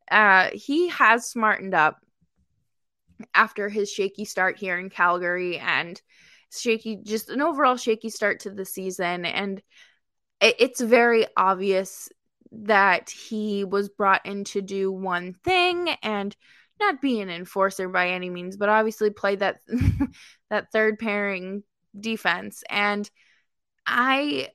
Uh, 0.09 0.49
he 0.53 0.87
has 0.89 1.29
smartened 1.29 1.73
up 1.73 1.97
after 3.33 3.69
his 3.69 3.91
shaky 3.91 4.25
start 4.25 4.57
here 4.57 4.77
in 4.77 4.89
Calgary 4.89 5.57
and 5.57 6.01
shaky, 6.51 6.97
just 7.03 7.29
an 7.29 7.41
overall 7.41 7.77
shaky 7.77 8.09
start 8.09 8.41
to 8.41 8.51
the 8.51 8.65
season. 8.65 9.25
And 9.25 9.61
it, 10.41 10.55
it's 10.59 10.81
very 10.81 11.25
obvious 11.35 12.09
that 12.51 13.09
he 13.09 13.63
was 13.63 13.89
brought 13.89 14.25
in 14.25 14.43
to 14.45 14.61
do 14.61 14.91
one 14.91 15.33
thing 15.43 15.89
and 16.01 16.35
not 16.79 17.01
be 17.01 17.21
an 17.21 17.29
enforcer 17.29 17.89
by 17.89 18.09
any 18.09 18.29
means, 18.29 18.55
but 18.57 18.69
obviously 18.69 19.09
play 19.09 19.35
that 19.35 19.57
that 20.49 20.71
third 20.71 20.99
pairing 20.99 21.63
defense. 21.99 22.63
And 22.69 23.09
I 23.85 24.49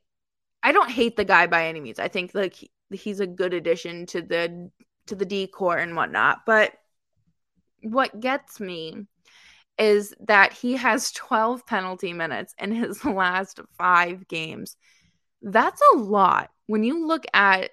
I 0.62 0.73
don't 0.73 0.90
hate 0.90 1.16
the 1.16 1.25
guy 1.25 1.47
by 1.47 1.66
any 1.66 1.81
means. 1.81 1.99
I 1.99 2.09
think 2.09 2.35
like 2.35 2.54
he, 2.54 2.71
he's 2.90 3.21
a 3.21 3.26
good 3.26 3.54
addition 3.54 4.07
to 4.07 4.23
the 4.23 4.71
to 5.07 5.14
the 5.14 5.25
D 5.25 5.47
corps 5.47 5.78
and 5.78 5.97
whatnot. 5.97 6.40
But 6.47 6.73
what 7.82 8.20
gets 8.20 8.60
me 8.60 9.06
is 9.78 10.14
that 10.20 10.52
he 10.52 10.74
has 10.76 11.12
12 11.12 11.66
penalty 11.66 12.12
minutes 12.12 12.54
in 12.58 12.72
his 12.72 13.04
last 13.04 13.60
five 13.78 14.26
games. 14.28 14.76
That's 15.42 15.82
a 15.94 15.96
lot. 15.98 16.50
When 16.66 16.84
you 16.84 17.06
look 17.06 17.24
at 17.34 17.70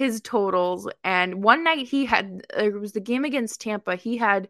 his 0.00 0.22
totals. 0.22 0.88
And 1.04 1.44
one 1.44 1.62
night 1.62 1.86
he 1.86 2.06
had, 2.06 2.46
it 2.56 2.72
was 2.72 2.92
the 2.92 3.00
game 3.00 3.26
against 3.26 3.60
Tampa, 3.60 3.96
he 3.96 4.16
had 4.16 4.48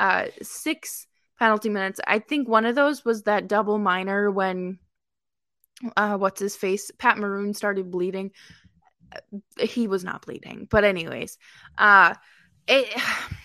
uh, 0.00 0.26
six 0.42 1.06
penalty 1.38 1.68
minutes. 1.68 2.00
I 2.08 2.18
think 2.18 2.48
one 2.48 2.66
of 2.66 2.74
those 2.74 3.04
was 3.04 3.22
that 3.22 3.46
double 3.46 3.78
minor 3.78 4.32
when, 4.32 4.80
uh, 5.96 6.18
what's 6.18 6.40
his 6.40 6.56
face? 6.56 6.90
Pat 6.98 7.18
Maroon 7.18 7.54
started 7.54 7.92
bleeding. 7.92 8.32
He 9.60 9.86
was 9.86 10.02
not 10.02 10.22
bleeding. 10.26 10.66
But, 10.68 10.82
anyways, 10.82 11.38
uh, 11.78 12.14
it, 12.66 12.92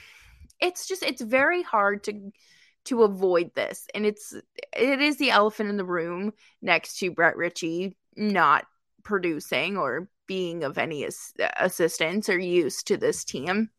it's 0.65 0.87
just, 0.87 1.03
it's 1.03 1.21
very 1.21 1.63
hard 1.63 2.03
to 2.05 2.31
to 2.85 3.01
avoid 3.01 3.49
this 3.55 3.87
and 3.95 4.05
it's 4.05 4.31
it 4.77 5.01
is 5.01 5.17
the 5.17 5.31
elephant 5.31 5.71
in 5.71 5.77
the 5.77 5.83
room 5.83 6.31
next 6.61 6.99
to 6.99 7.09
Brett 7.09 7.35
Ritchie 7.35 7.97
not 8.15 8.65
producing 9.03 9.77
or 9.77 10.07
being 10.27 10.63
of 10.63 10.77
any 10.77 11.05
as- 11.05 11.33
assistance 11.57 12.29
or 12.29 12.37
use 12.37 12.83
to 12.83 12.97
this 12.97 13.23
team. 13.23 13.69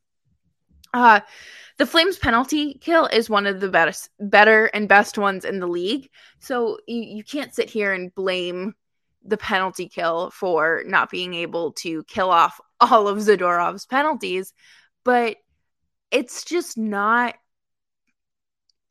Uh, 0.95 1.21
the 1.79 1.87
Flames 1.87 2.17
penalty 2.17 2.79
kill 2.81 3.07
is 3.07 3.29
one 3.29 3.47
of 3.47 3.61
the 3.61 3.69
best, 3.69 4.09
better 4.19 4.67
and 4.67 4.89
best 4.89 5.19
ones 5.19 5.45
in 5.45 5.59
the 5.59 5.67
league. 5.67 6.09
So 6.39 6.79
you, 6.87 7.03
you 7.03 7.25
can't 7.25 7.55
sit 7.55 7.69
here 7.69 7.93
and 7.93 8.15
blame 8.15 8.75
the 9.25 9.37
penalty 9.37 9.89
kill 9.89 10.31
for 10.31 10.85
not 10.87 11.11
being 11.11 11.35
able 11.35 11.73
to 11.73 12.05
kill 12.05 12.31
off 12.31 12.61
all 12.81 13.09
of 13.09 13.19
Zadorov's 13.19 13.85
penalties, 13.85 14.55
but 15.05 15.37
it's 16.11 16.45
just 16.45 16.79
not 16.79 17.35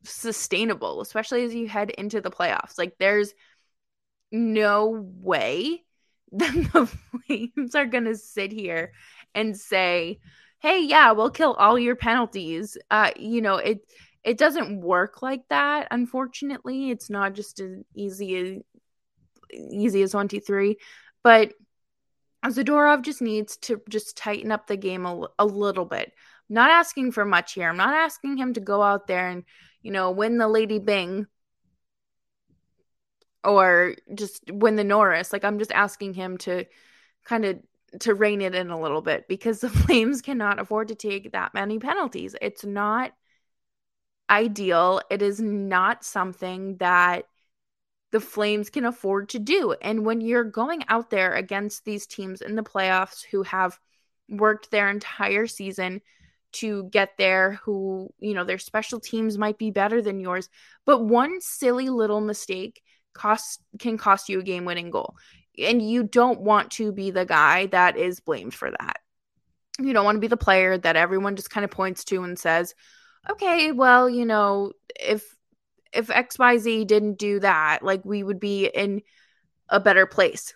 sustainable, 0.04 1.02
especially 1.02 1.44
as 1.44 1.54
you 1.56 1.68
head 1.68 1.90
into 1.90 2.22
the 2.22 2.32
playoffs. 2.32 2.78
Like, 2.78 2.96
there's 3.00 3.34
no 4.32 4.90
way 5.22 5.86
then 6.32 6.70
the 6.74 6.86
Flames 6.88 7.76
are 7.76 7.86
going 7.86 8.06
to 8.06 8.16
sit 8.16 8.52
here 8.52 8.92
and 9.34 9.58
say, 9.58 10.20
"Hey, 10.60 10.82
yeah, 10.82 11.12
we'll 11.12 11.30
kill 11.30 11.54
all 11.54 11.78
your 11.80 11.96
penalties." 11.96 12.78
Uh, 12.92 13.12
you 13.16 13.42
know, 13.42 13.56
it 13.58 13.80
it 14.24 14.38
doesn't 14.38 14.82
work 14.82 15.22
like 15.22 15.48
that. 15.50 15.88
Unfortunately, 15.92 16.90
it's 16.90 17.10
not 17.10 17.34
just 17.34 17.60
as 17.60 17.84
easy 17.94 18.36
as 18.36 18.62
easy 19.54 20.02
as 20.02 20.14
one, 20.14 20.28
two, 20.28 20.40
three. 20.40 20.78
But 21.24 21.54
Zadorov 22.46 23.04
just 23.04 23.22
needs 23.22 23.58
to 23.58 23.82
just 23.90 24.18
tighten 24.18 24.52
up 24.52 24.68
the 24.68 24.78
game 24.78 25.06
a, 25.06 25.28
a 25.40 25.46
little 25.46 25.86
bit. 25.86 26.12
Not 26.50 26.70
asking 26.70 27.12
for 27.12 27.26
much 27.26 27.54
here. 27.54 27.70
I'm 27.70 27.78
not 27.78 27.94
asking 27.94 28.38
him 28.38 28.54
to 28.54 28.60
go 28.60 28.82
out 28.82 29.08
there 29.08 29.28
and 29.28 29.44
you 29.82 29.92
know 29.92 30.12
win 30.12 30.38
the 30.38 30.48
Lady 30.48 30.80
Byng 30.80 31.28
or 33.44 33.96
just 34.14 34.44
win 34.52 34.76
the 34.76 34.84
Norris. 34.84 35.32
Like 35.32 35.44
I'm 35.44 35.60
just 35.60 35.72
asking 35.72 36.14
him 36.14 36.38
to 36.40 36.66
kind 37.24 37.46
of 37.46 37.60
to 38.00 38.14
rein 38.14 38.42
it 38.42 38.56
in 38.56 38.70
a 38.70 38.80
little 38.80 39.02
bit 39.02 39.28
because 39.28 39.60
the 39.62 39.70
Flames 39.70 40.22
cannot 40.22 40.60
afford 40.60 40.90
to 40.90 40.96
take 40.96 41.32
that 41.32 41.54
many 41.54 41.80
penalties. 41.80 42.36
It's 42.42 42.66
not 42.66 43.14
ideal. 44.30 45.02
It 45.10 45.22
is 45.22 45.40
not 45.40 46.04
something 46.04 46.78
that 46.78 47.26
the 48.12 48.20
Flames 48.20 48.70
can 48.70 48.86
afford 48.86 49.30
to 49.30 49.40
do. 49.40 49.76
And 49.82 50.06
when 50.06 50.22
you're 50.22 50.44
going 50.44 50.84
out 50.88 51.10
there 51.10 51.34
against 51.34 51.86
these 51.86 52.08
teams 52.08 52.42
in 52.42 52.56
the 52.56 52.64
playoffs 52.64 53.24
who 53.24 53.44
have 53.44 53.78
worked 54.30 54.72
their 54.72 54.90
entire 54.90 55.48
season 55.48 56.02
to 56.56 56.86
get 56.86 57.18
there, 57.18 57.60
who, 57.64 58.10
you 58.20 58.34
know, 58.34 58.44
their 58.44 58.58
special 58.58 59.00
teams 59.00 59.38
might 59.38 59.58
be 59.58 59.72
better 59.72 60.02
than 60.02 60.20
yours, 60.20 60.50
but 60.86 61.04
one 61.06 61.42
silly 61.42 61.90
little 61.90 62.22
mistake 62.22 62.82
cost 63.14 63.62
can 63.80 63.98
cost 63.98 64.30
you 64.30 64.40
a 64.40 64.44
game 64.44 64.66
winning 64.66 64.92
goal. 64.92 65.16
and 65.58 65.82
you 65.82 66.04
don't 66.04 66.42
want 66.42 66.72
to 66.72 66.92
be 66.92 67.12
the 67.12 67.26
guy 67.26 67.68
that 67.68 67.98
is 67.98 68.20
blamed 68.20 68.54
for 68.54 68.72
that. 68.72 68.98
You 69.80 69.94
don't 69.94 70.06
want 70.06 70.16
to 70.18 70.22
be 70.22 70.28
the 70.28 70.38
player 70.38 70.78
that 70.78 70.96
everyone 70.96 71.36
just 71.36 71.50
kind 71.50 71.64
of 71.66 71.72
points 71.72 72.04
to 72.06 72.24
and 72.24 72.38
says, 72.40 72.74
"Okay, 73.30 73.72
well, 73.72 74.10
you 74.10 74.26
know, 74.26 74.72
if 75.00 75.24
if 75.94 76.10
XYZ 76.10 76.86
didn't 76.86 77.18
do 77.18 77.40
that, 77.40 77.84
like 77.84 78.04
we 78.06 78.24
would 78.24 78.40
be 78.40 78.68
in 78.68 79.02
a 79.70 79.80
better 79.80 80.06
place." 80.06 80.56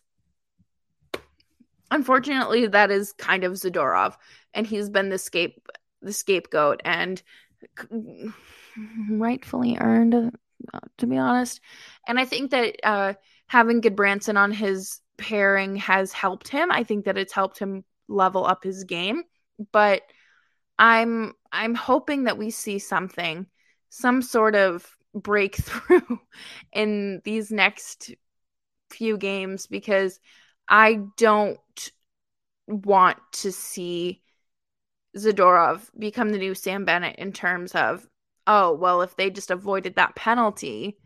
Unfortunately, 1.92 2.68
that 2.68 2.92
is 2.92 3.14
kind 3.14 3.44
of 3.44 3.54
Zadorov, 3.54 4.16
and 4.54 4.68
he's 4.68 4.90
been 4.90 5.10
the 5.10 5.18
scape 5.18 5.68
the 6.02 6.14
scapegoat 6.14 6.82
and 6.86 7.22
rightfully 9.10 9.78
earned, 9.80 10.16
uh, 10.74 10.80
to 10.98 11.08
be 11.08 11.18
honest. 11.18 11.62
And 12.08 12.20
I 12.20 12.26
think 12.26 12.52
that 12.52 12.76
uh, 12.84 13.14
having 13.48 13.82
Gudbranson 13.82 14.38
on 14.38 14.52
his 14.52 15.02
pairing 15.18 15.76
has 15.78 16.14
helped 16.14 16.48
him. 16.48 16.72
I 16.72 16.84
think 16.84 17.06
that 17.06 17.18
it's 17.18 17.34
helped 17.34 17.60
him 17.60 17.84
level 18.08 18.46
up 18.46 18.64
his 18.64 18.84
game, 18.86 19.24
but 19.72 20.02
I'm 20.78 21.34
I'm 21.52 21.76
hoping 21.76 22.24
that 22.24 22.38
we 22.38 22.52
see 22.52 22.80
something, 22.80 23.46
some 23.90 24.22
sort 24.22 24.56
of 24.56 24.88
breakthrough 25.14 26.18
in 26.74 27.22
these 27.26 27.52
next 27.52 28.14
few 28.90 29.18
games 29.18 29.68
because 29.68 30.20
I 30.68 31.02
don't 31.18 31.60
want 32.68 33.18
to 33.34 33.52
see 33.52 34.22
Zadorov 35.18 35.90
become 35.98 36.32
the 36.32 36.38
new 36.38 36.56
Sam 36.56 36.86
Bennett 36.86 37.18
in 37.18 37.32
terms 37.32 37.74
of, 37.74 38.08
oh, 38.48 38.74
well, 38.74 39.02
if 39.02 39.16
they 39.16 39.30
just 39.30 39.52
avoided 39.52 39.96
that 39.96 40.16
penalty, 40.16 40.98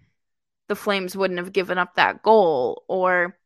the 0.67 0.75
Flames 0.75 1.15
wouldn't 1.15 1.39
have 1.39 1.53
given 1.53 1.77
up 1.77 1.95
that 1.95 2.23
goal. 2.23 2.83
Or, 2.87 3.37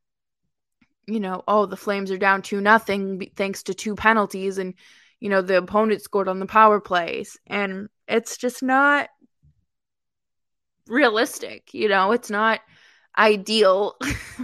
you 1.05 1.19
know, 1.19 1.43
oh, 1.47 1.65
the 1.65 1.77
Flames 1.77 2.11
are 2.11 2.17
down 2.17 2.41
2 2.41 2.61
nothing 2.61 3.31
thanks 3.35 3.63
to 3.63 3.73
two 3.73 3.95
penalties 3.95 4.57
and, 4.57 4.73
you 5.19 5.29
know, 5.29 5.41
the 5.41 5.57
opponent 5.57 6.01
scored 6.01 6.27
on 6.27 6.39
the 6.39 6.45
power 6.45 6.79
plays. 6.79 7.37
And 7.47 7.89
it's 8.07 8.37
just 8.37 8.63
not 8.63 9.09
realistic, 10.87 11.73
you 11.73 11.89
know, 11.89 12.11
it's 12.11 12.29
not 12.29 12.61
ideal 13.17 13.97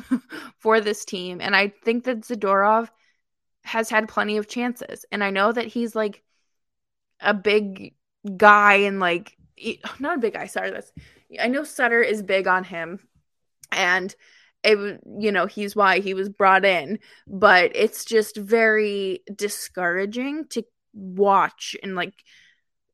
for 0.59 0.81
this 0.81 1.05
team. 1.05 1.39
And 1.41 1.55
I 1.55 1.73
think 1.83 2.05
that 2.05 2.21
Zadorov 2.21 2.89
has 3.63 3.89
had 3.89 4.07
plenty 4.09 4.37
of 4.37 4.47
chances. 4.47 5.05
And 5.11 5.23
I 5.23 5.29
know 5.29 5.51
that 5.51 5.67
he's 5.67 5.95
like 5.95 6.21
a 7.19 7.33
big 7.33 7.95
guy 8.37 8.75
and 8.75 8.99
like 8.99 9.37
not 9.99 10.17
a 10.17 10.21
big 10.21 10.33
guy, 10.33 10.47
sorry, 10.47 10.71
that's 10.71 10.91
I 11.39 11.47
know 11.47 11.63
Sutter 11.63 12.01
is 12.01 12.21
big 12.21 12.47
on 12.47 12.63
him 12.63 12.99
and 13.71 14.13
it 14.63 15.01
you 15.19 15.31
know, 15.31 15.45
he's 15.45 15.75
why 15.75 15.99
he 15.99 16.13
was 16.13 16.29
brought 16.29 16.65
in, 16.65 16.99
but 17.27 17.71
it's 17.75 18.05
just 18.05 18.37
very 18.37 19.21
discouraging 19.35 20.45
to 20.49 20.63
watch 20.93 21.75
and 21.83 21.95
like 21.95 22.13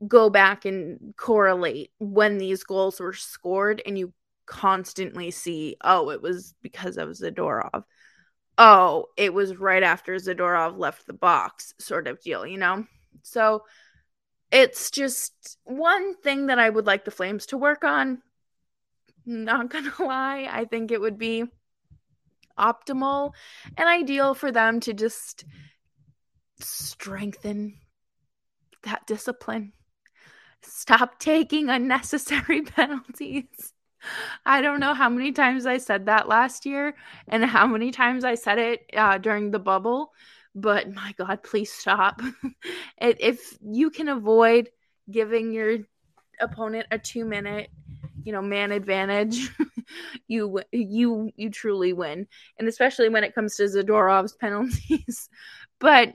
go 0.07 0.29
back 0.29 0.65
and 0.65 1.13
correlate 1.17 1.91
when 1.99 2.37
these 2.37 2.63
goals 2.63 2.99
were 2.99 3.13
scored 3.13 3.81
and 3.85 3.97
you 3.99 4.13
constantly 4.45 5.29
see, 5.31 5.75
oh, 5.83 6.09
it 6.09 6.21
was 6.21 6.55
because 6.61 6.97
of 6.97 7.09
Zadorov. 7.09 7.83
Oh, 8.61 9.05
it 9.15 9.33
was 9.33 9.55
right 9.55 9.81
after 9.81 10.13
Zadorov 10.15 10.77
left 10.77 11.07
the 11.07 11.13
box, 11.13 11.73
sort 11.79 12.07
of 12.07 12.21
deal, 12.21 12.45
you 12.45 12.57
know? 12.57 12.85
So 13.23 13.63
it's 14.51 14.91
just 14.91 15.57
one 15.63 16.15
thing 16.17 16.47
that 16.47 16.59
I 16.59 16.69
would 16.69 16.85
like 16.85 17.05
the 17.05 17.11
Flames 17.11 17.45
to 17.47 17.57
work 17.57 17.85
on. 17.85 18.21
Not 19.25 19.69
gonna 19.69 19.93
lie, 19.99 20.49
I 20.51 20.65
think 20.65 20.91
it 20.91 20.99
would 20.99 21.17
be 21.17 21.45
optimal 22.57 23.31
and 23.77 23.87
ideal 23.87 24.33
for 24.33 24.51
them 24.51 24.81
to 24.81 24.93
just 24.93 25.45
strengthen 26.59 27.77
that 28.83 29.07
discipline. 29.07 29.71
Stop 30.61 31.17
taking 31.17 31.69
unnecessary 31.69 32.61
penalties. 32.63 33.73
I 34.45 34.61
don't 34.61 34.79
know 34.79 34.93
how 34.93 35.09
many 35.09 35.31
times 35.31 35.65
I 35.65 35.77
said 35.77 36.05
that 36.05 36.27
last 36.27 36.65
year 36.65 36.95
and 37.27 37.43
how 37.43 37.67
many 37.67 37.91
times 37.91 38.23
I 38.23 38.35
said 38.35 38.59
it 38.59 38.89
uh, 38.95 39.17
during 39.17 39.51
the 39.51 39.59
bubble, 39.59 40.13
but 40.55 40.93
my 40.93 41.13
God, 41.17 41.43
please 41.43 41.71
stop. 41.71 42.21
if 42.97 43.57
you 43.61 43.89
can 43.89 44.09
avoid 44.09 44.69
giving 45.09 45.51
your 45.51 45.79
opponent 46.39 46.87
a 46.91 46.97
two 46.97 47.25
minute, 47.25 47.69
you 48.23 48.31
know, 48.31 48.41
man 48.41 48.71
advantage, 48.71 49.49
you 50.27 50.61
you 50.71 51.31
you 51.35 51.49
truly 51.49 51.93
win, 51.93 52.27
and 52.57 52.67
especially 52.67 53.09
when 53.09 53.23
it 53.23 53.35
comes 53.35 53.55
to 53.55 53.63
Zadorov's 53.63 54.33
penalties. 54.33 55.29
but 55.79 56.13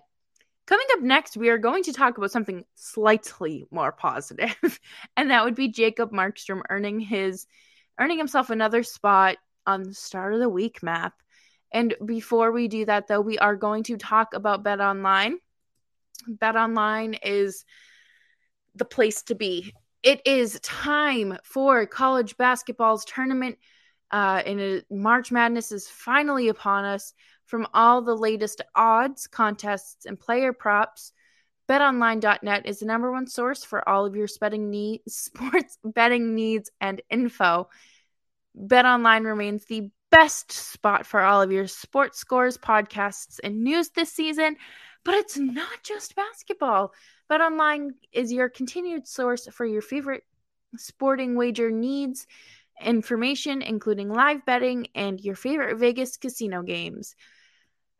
Coming 0.66 0.86
up 0.94 1.02
next, 1.02 1.36
we 1.36 1.50
are 1.50 1.58
going 1.58 1.82
to 1.82 1.92
talk 1.92 2.16
about 2.16 2.30
something 2.30 2.64
slightly 2.74 3.66
more 3.70 3.92
positive, 3.92 4.80
and 5.16 5.30
that 5.30 5.44
would 5.44 5.54
be 5.54 5.68
Jacob 5.68 6.10
Markstrom 6.10 6.62
earning 6.70 7.00
his 7.00 7.46
earning 7.98 8.18
himself 8.18 8.50
another 8.50 8.82
spot 8.82 9.36
on 9.66 9.82
the 9.82 9.94
start 9.94 10.34
of 10.34 10.40
the 10.40 10.48
week 10.48 10.82
map. 10.82 11.14
And 11.72 11.94
before 12.04 12.52
we 12.52 12.68
do 12.68 12.84
that, 12.84 13.08
though, 13.08 13.20
we 13.20 13.38
are 13.38 13.56
going 13.56 13.82
to 13.84 13.96
talk 13.96 14.34
about 14.34 14.62
Bet 14.62 14.80
Online. 14.80 15.38
Bet 16.28 16.56
Online 16.56 17.14
is 17.14 17.64
the 18.74 18.84
place 18.84 19.22
to 19.24 19.34
be. 19.34 19.72
It 20.02 20.20
is 20.26 20.60
time 20.62 21.38
for 21.42 21.86
college 21.86 22.36
basketball's 22.36 23.04
tournament. 23.04 23.58
Uh, 24.10 24.42
and 24.46 24.84
March 24.90 25.32
Madness 25.32 25.72
is 25.72 25.88
finally 25.88 26.48
upon 26.48 26.84
us. 26.84 27.12
From 27.46 27.66
all 27.74 28.00
the 28.00 28.16
latest 28.16 28.62
odds, 28.74 29.26
contests, 29.26 30.06
and 30.06 30.18
player 30.18 30.52
props, 30.52 31.12
BetOnline.net 31.68 32.66
is 32.66 32.80
the 32.80 32.86
number 32.86 33.10
one 33.10 33.26
source 33.26 33.64
for 33.64 33.88
all 33.88 34.06
of 34.06 34.16
your 34.16 34.26
sports 35.08 35.78
betting 35.84 36.34
needs 36.34 36.70
and 36.80 37.00
info. 37.10 37.68
BetOnline 38.58 39.24
remains 39.24 39.64
the 39.64 39.90
best 40.10 40.52
spot 40.52 41.06
for 41.06 41.20
all 41.20 41.42
of 41.42 41.50
your 41.50 41.66
sports 41.66 42.18
scores, 42.18 42.56
podcasts, 42.56 43.40
and 43.42 43.64
news 43.64 43.88
this 43.90 44.12
season. 44.12 44.56
But 45.04 45.14
it's 45.14 45.36
not 45.36 45.82
just 45.82 46.14
basketball. 46.14 46.92
BetOnline 47.30 47.90
is 48.12 48.32
your 48.32 48.48
continued 48.48 49.06
source 49.06 49.48
for 49.50 49.66
your 49.66 49.82
favorite 49.82 50.22
sporting 50.76 51.36
wager 51.36 51.70
needs, 51.70 52.26
information, 52.80 53.62
including 53.62 54.08
live 54.08 54.44
betting 54.46 54.86
and 54.94 55.20
your 55.20 55.34
favorite 55.34 55.78
Vegas 55.78 56.16
casino 56.16 56.62
games. 56.62 57.14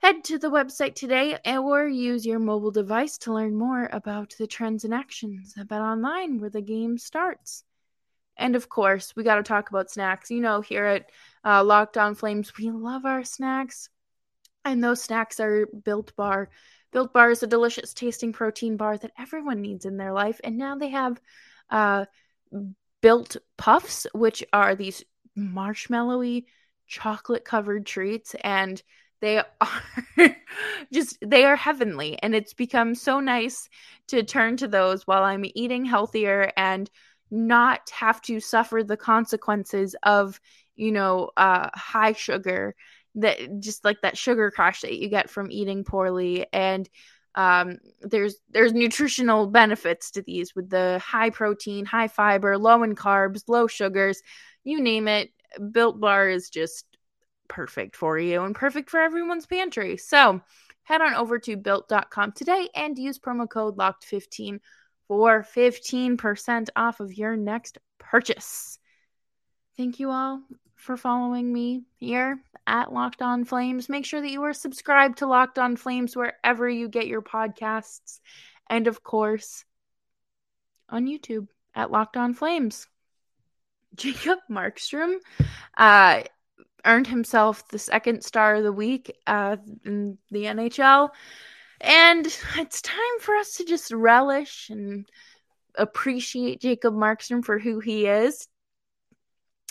Head 0.04 0.22
to 0.24 0.38
the 0.38 0.50
website 0.50 0.96
today 0.96 1.38
or 1.46 1.88
use 1.88 2.26
your 2.26 2.38
mobile 2.38 2.70
device 2.70 3.16
to 3.16 3.32
learn 3.32 3.56
more 3.56 3.88
about 3.90 4.34
the 4.38 4.46
trends 4.46 4.84
and 4.84 4.92
actions 4.92 5.54
about 5.58 5.80
Online 5.80 6.38
where 6.38 6.50
the 6.50 6.60
game 6.60 6.98
starts. 6.98 7.64
And 8.36 8.54
of 8.54 8.68
course, 8.68 9.16
we 9.16 9.24
got 9.24 9.36
to 9.36 9.42
talk 9.42 9.70
about 9.70 9.90
snacks. 9.90 10.30
You 10.30 10.42
know, 10.42 10.60
here 10.60 10.84
at 10.84 11.10
uh, 11.42 11.64
Locked 11.64 11.96
On 11.96 12.14
Flames, 12.14 12.52
we 12.58 12.70
love 12.70 13.06
our 13.06 13.24
snacks. 13.24 13.88
And 14.62 14.84
those 14.84 15.02
snacks 15.02 15.40
are 15.40 15.64
Built 15.68 16.14
Bar. 16.16 16.50
Built 16.92 17.14
Bar 17.14 17.30
is 17.30 17.42
a 17.42 17.46
delicious 17.46 17.94
tasting 17.94 18.34
protein 18.34 18.76
bar 18.76 18.98
that 18.98 19.12
everyone 19.18 19.62
needs 19.62 19.86
in 19.86 19.96
their 19.96 20.12
life. 20.12 20.38
And 20.44 20.58
now 20.58 20.74
they 20.74 20.90
have 20.90 21.18
uh, 21.70 22.04
Built 23.00 23.38
Puffs, 23.56 24.06
which 24.12 24.44
are 24.52 24.74
these 24.74 25.02
marshmallowy 25.34 26.44
chocolate 26.86 27.46
covered 27.46 27.86
treats. 27.86 28.34
And 28.44 28.82
they 29.20 29.38
are 29.38 29.46
just 30.92 31.18
they 31.20 31.44
are 31.44 31.56
heavenly 31.56 32.18
and 32.22 32.34
it's 32.34 32.54
become 32.54 32.94
so 32.94 33.20
nice 33.20 33.68
to 34.08 34.22
turn 34.22 34.56
to 34.56 34.68
those 34.68 35.06
while 35.06 35.22
i'm 35.22 35.44
eating 35.54 35.84
healthier 35.84 36.52
and 36.56 36.90
not 37.30 37.88
have 37.90 38.20
to 38.20 38.40
suffer 38.40 38.82
the 38.82 38.96
consequences 38.96 39.96
of 40.02 40.40
you 40.76 40.92
know 40.92 41.30
uh 41.36 41.68
high 41.74 42.12
sugar 42.12 42.74
that 43.14 43.60
just 43.60 43.84
like 43.84 44.00
that 44.02 44.18
sugar 44.18 44.50
crash 44.50 44.80
that 44.82 44.96
you 44.98 45.08
get 45.08 45.30
from 45.30 45.50
eating 45.50 45.84
poorly 45.84 46.46
and 46.52 46.88
um, 47.36 47.78
there's 48.00 48.36
there's 48.50 48.72
nutritional 48.72 49.48
benefits 49.48 50.12
to 50.12 50.22
these 50.22 50.54
with 50.54 50.70
the 50.70 51.00
high 51.04 51.30
protein, 51.30 51.84
high 51.84 52.08
fiber, 52.08 52.56
low 52.56 52.82
in 52.82 52.94
carbs, 52.94 53.44
low 53.48 53.66
sugars, 53.66 54.22
you 54.62 54.80
name 54.80 55.08
it. 55.08 55.30
Built 55.72 56.00
Bar 56.00 56.28
is 56.28 56.48
just 56.48 56.86
perfect 57.48 57.96
for 57.96 58.18
you 58.18 58.42
and 58.42 58.54
perfect 58.54 58.90
for 58.90 59.00
everyone's 59.00 59.46
pantry. 59.46 59.96
So 59.96 60.40
head 60.82 61.00
on 61.00 61.14
over 61.14 61.38
to 61.40 61.56
built.com 61.56 62.32
today 62.32 62.68
and 62.74 62.98
use 62.98 63.18
promo 63.18 63.48
code 63.48 63.76
locked15 63.76 64.60
for 65.08 65.42
15% 65.54 66.68
off 66.76 67.00
of 67.00 67.14
your 67.14 67.36
next 67.36 67.78
purchase. 67.98 68.78
Thank 69.76 69.98
you 69.98 70.10
all 70.10 70.42
for 70.76 70.96
following 70.96 71.52
me 71.52 71.82
here 71.96 72.38
at 72.66 72.92
Locked 72.92 73.22
On 73.22 73.44
Flames. 73.44 73.88
Make 73.88 74.04
sure 74.04 74.20
that 74.20 74.30
you 74.30 74.42
are 74.44 74.52
subscribed 74.52 75.18
to 75.18 75.26
Locked 75.26 75.58
On 75.58 75.76
Flames 75.76 76.16
wherever 76.16 76.68
you 76.68 76.88
get 76.88 77.06
your 77.06 77.22
podcasts. 77.22 78.20
And 78.70 78.86
of 78.86 79.02
course, 79.02 79.64
on 80.88 81.06
YouTube 81.06 81.48
at 81.74 81.90
Locked 81.90 82.16
On 82.16 82.34
Flames. 82.34 82.86
Jacob 83.94 84.38
Markstrom 84.50 85.16
uh, 85.76 86.22
earned 86.84 87.06
himself 87.06 87.68
the 87.68 87.78
second 87.78 88.24
star 88.24 88.56
of 88.56 88.62
the 88.62 88.72
week 88.72 89.16
uh, 89.26 89.56
in 89.84 90.18
the 90.30 90.44
NHL. 90.44 91.10
And 91.80 92.26
it's 92.56 92.82
time 92.82 93.18
for 93.20 93.34
us 93.36 93.56
to 93.56 93.64
just 93.64 93.92
relish 93.92 94.70
and 94.70 95.06
appreciate 95.76 96.60
Jacob 96.60 96.94
Markstrom 96.94 97.44
for 97.44 97.58
who 97.58 97.80
he 97.80 98.06
is. 98.06 98.48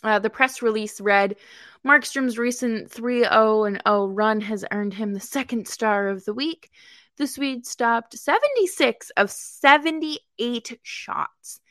Uh, 0.03 0.19
the 0.19 0.29
press 0.29 0.61
release 0.61 0.99
read 0.99 1.37
Markstrom's 1.85 2.37
recent 2.37 2.91
3 2.91 3.23
0 3.23 3.63
and 3.63 3.81
0 3.87 4.07
run 4.07 4.41
has 4.41 4.65
earned 4.71 4.93
him 4.93 5.13
the 5.13 5.19
second 5.19 5.67
star 5.67 6.09
of 6.09 6.25
the 6.25 6.33
week. 6.33 6.69
The 7.17 7.27
Swede 7.27 7.65
stopped 7.65 8.17
76 8.17 9.11
of 9.11 9.31
78 9.31 10.79
shots 10.81 11.61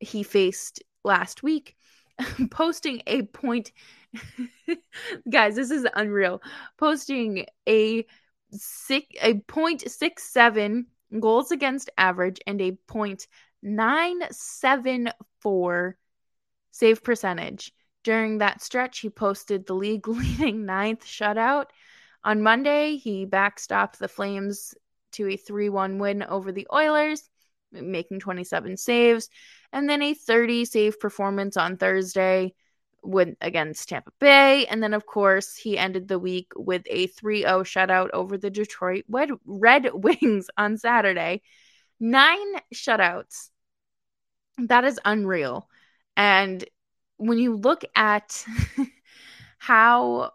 he 0.00 0.22
faced 0.22 0.82
last 1.04 1.42
week, 1.42 1.76
posting 2.50 3.02
a 3.06 3.22
point. 3.22 3.72
Guys, 5.30 5.56
this 5.56 5.70
is 5.70 5.86
unreal. 5.94 6.42
Posting 6.78 7.46
a 7.68 8.06
six 8.50 9.06
a 9.22 9.34
point 9.40 9.90
six 9.90 10.24
seven 10.24 10.86
goals 11.18 11.50
against 11.50 11.90
average 11.96 12.40
and 12.46 12.60
a 12.60 12.72
point 12.86 13.26
nine 13.62 14.20
seven 14.30 15.10
four 15.40 15.96
save 16.70 17.02
percentage. 17.02 17.72
During 18.04 18.38
that 18.38 18.62
stretch, 18.62 18.98
he 18.98 19.10
posted 19.10 19.66
the 19.66 19.74
league 19.74 20.08
leading 20.08 20.66
ninth 20.66 21.04
shutout. 21.04 21.66
On 22.24 22.42
Monday, 22.42 22.96
he 22.96 23.26
backstopped 23.26 23.98
the 23.98 24.08
Flames 24.08 24.74
to 25.12 25.28
a 25.28 25.36
3 25.36 25.68
1 25.68 25.98
win 25.98 26.22
over 26.22 26.52
the 26.52 26.66
Oilers, 26.72 27.28
making 27.70 28.20
27 28.20 28.76
saves, 28.76 29.28
and 29.72 29.88
then 29.88 30.02
a 30.02 30.14
30 30.14 30.64
save 30.64 31.00
performance 31.00 31.56
on 31.56 31.76
Thursday 31.76 32.54
with, 33.02 33.36
against 33.40 33.88
Tampa 33.88 34.10
Bay. 34.18 34.66
And 34.66 34.82
then, 34.82 34.94
of 34.94 35.06
course, 35.06 35.56
he 35.56 35.78
ended 35.78 36.08
the 36.08 36.18
week 36.18 36.52
with 36.56 36.82
a 36.86 37.08
3 37.08 37.42
0 37.42 37.62
shutout 37.64 38.10
over 38.12 38.38
the 38.38 38.50
Detroit 38.50 39.04
Red 39.08 39.90
Wings 39.94 40.48
on 40.56 40.78
Saturday. 40.78 41.42
Nine 42.00 42.54
shutouts. 42.74 43.50
That 44.58 44.84
is 44.84 45.00
unreal. 45.04 45.68
And 46.16 46.64
when 47.16 47.38
you 47.38 47.56
look 47.56 47.84
at 47.94 48.44
how 49.58 50.32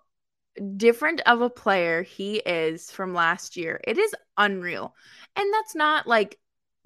different 0.76 1.22
of 1.26 1.42
a 1.42 1.50
player 1.50 2.02
he 2.04 2.38
is 2.38 2.90
from 2.90 3.14
last 3.14 3.58
year, 3.58 3.80
it 3.86 3.98
is 3.98 4.16
unreal. 4.38 4.96
And 5.36 5.54
that's 5.54 5.76
not 5.76 6.08
like 6.08 6.40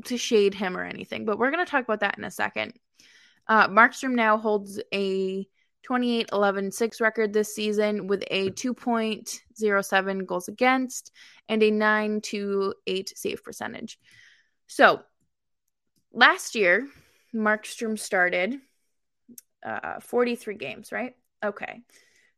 to 0.06 0.17
shade 0.17 0.54
him 0.54 0.76
or 0.76 0.84
anything, 0.84 1.26
but 1.26 1.38
we're 1.38 1.52
going 1.52 1.65
to 1.65 1.70
talk 1.70 1.84
about 1.84 2.02
that 2.02 2.17
in 2.17 2.24
a 2.24 2.32
second. 2.32 2.74
Uh, 3.48 3.67
Markstrom 3.67 4.15
now 4.15 4.38
holds 4.38 4.80
a 4.94 5.48
28 5.84 6.30
11 6.32 6.72
6 6.72 7.02
record 7.02 7.34
this 7.34 7.54
season 7.56 8.08
with 8.08 8.24
a 8.30 8.50
2.07 8.52 10.26
goals 10.26 10.48
against 10.48 11.12
and 11.50 11.63
a 11.63 11.72
9 11.72 12.22
to 12.22 12.74
8 12.88 13.13
save 13.15 13.44
percentage. 13.44 14.00
So 14.67 15.02
last 16.13 16.56
year, 16.56 16.88
Markstrom 17.34 17.98
started 17.98 18.60
uh, 19.65 20.00
43 20.00 20.56
games, 20.56 20.91
right? 20.91 21.15
Okay. 21.44 21.82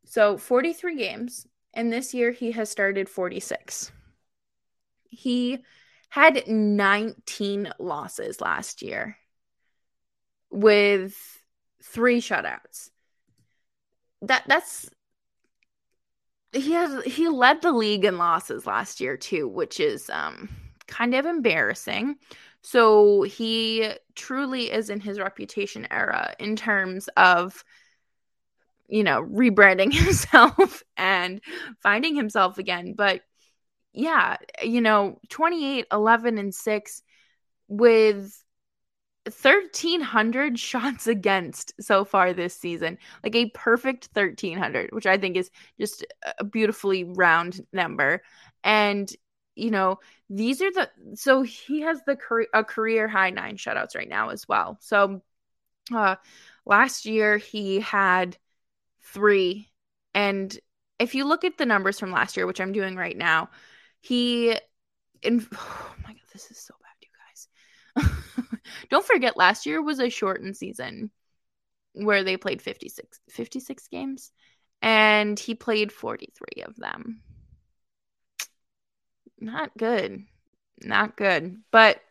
So 0.06 0.38
43 0.38 0.96
games. 0.96 1.48
And 1.74 1.92
this 1.92 2.14
year 2.14 2.32
he 2.32 2.52
has 2.52 2.70
started 2.70 3.10
46. 3.10 3.92
He 5.10 5.60
had 6.10 6.48
19 6.48 7.74
losses 7.80 8.40
last 8.40 8.84
year 8.84 9.18
with 10.52 11.18
three 11.82 12.22
shutouts. 12.22 12.92
That 14.24 14.44
that's 14.48 14.90
he 16.52 16.74
has 16.74 17.04
he 17.04 17.30
led 17.30 17.62
the 17.62 17.72
league 17.72 18.06
in 18.06 18.18
losses 18.18 18.66
last 18.66 19.00
year 19.00 19.18
too, 19.18 19.48
which 19.48 19.80
is 19.80 20.10
um 20.10 20.50
kind 20.88 21.14
of 21.14 21.26
embarrassing. 21.26 22.16
So 22.62 23.24
he 23.24 23.92
truly 24.16 24.72
is 24.72 24.90
in 24.90 25.00
his 25.00 25.20
reputation 25.20 25.88
era 25.92 26.34
in 26.40 26.56
terms 26.56 27.10
of 27.18 27.64
you 28.88 29.04
know, 29.04 29.24
rebranding 29.24 29.94
himself 29.94 30.84
and 30.98 31.42
finding 31.82 32.16
himself 32.16 32.58
again. 32.58 32.94
But 32.94 33.22
yeah, 33.94 34.38
you 34.62 34.82
know, 34.82 35.20
28, 35.30 35.88
11, 35.92 36.38
and 36.38 36.54
6 36.54 37.02
with 37.68 38.43
1300 39.26 40.60
shots 40.60 41.08
against 41.08 41.74
so 41.80 42.06
far 42.06 42.34
this 42.34 42.56
season. 42.56 42.98
Like 43.24 43.36
a 43.36 43.50
perfect 43.52 44.10
1300 44.14 44.92
which 44.92 45.06
i 45.06 45.18
think 45.18 45.38
is 45.38 45.50
just 45.80 46.06
a 46.38 46.44
beautifully 46.44 47.04
round 47.04 47.62
number. 47.72 48.22
And 48.64 49.12
you 49.56 49.72
know 49.72 50.00
these 50.30 50.62
are 50.62 50.72
the 50.72 50.90
so 51.16 51.44
he 51.44 51.82
has 51.82 52.02
the 52.06 52.18
a 52.54 52.64
career 52.64 53.08
high 53.08 53.30
nine 53.30 53.58
shutouts 53.58 53.96
right 53.96 54.10
now 54.10 54.30
as 54.30 54.48
well. 54.48 54.78
So 54.82 55.22
uh 55.94 56.16
last 56.66 57.06
year 57.06 57.38
he 57.38 57.80
had 57.80 58.38
three. 59.02 59.70
And 60.16 60.58
if 61.00 61.16
you 61.16 61.26
look 61.26 61.44
at 61.44 61.58
the 61.58 61.66
numbers 61.66 62.00
from 62.00 62.12
last 62.12 62.38
year 62.38 62.48
which 62.48 62.62
i'm 62.62 62.72
doing 62.72 62.96
right 62.96 63.18
now 63.18 63.50
he 64.02 64.56
in 65.22 65.46
oh 65.56 65.96
my 66.04 66.14
god 66.14 66.22
this 66.32 66.50
is 66.52 66.58
so 66.58 66.74
don't 68.90 69.06
forget 69.06 69.38
last 69.38 69.66
year 69.66 69.82
was 69.82 70.00
a 70.00 70.10
shortened 70.10 70.58
season 70.58 71.12
where 71.94 72.24
they 72.24 72.38
played 72.38 72.62
56 72.62 73.20
56 73.30 73.88
games 73.90 74.32
and 74.82 75.40
he 75.40 75.54
played 75.56 75.92
43 75.92 76.64
of 76.64 76.76
them 76.76 77.22
not 79.44 79.78
good. 79.78 80.24
Not 80.82 81.16
good. 81.16 81.62
But 81.72 82.02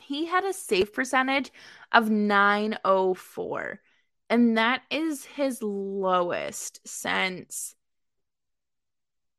he 0.00 0.26
had 0.26 0.44
a 0.44 0.52
save 0.52 0.92
percentage 0.92 1.50
of 1.92 2.10
904. 2.10 3.80
And 4.28 4.58
that 4.58 4.82
is 4.90 5.24
his 5.24 5.62
lowest 5.62 6.80
since 6.86 7.74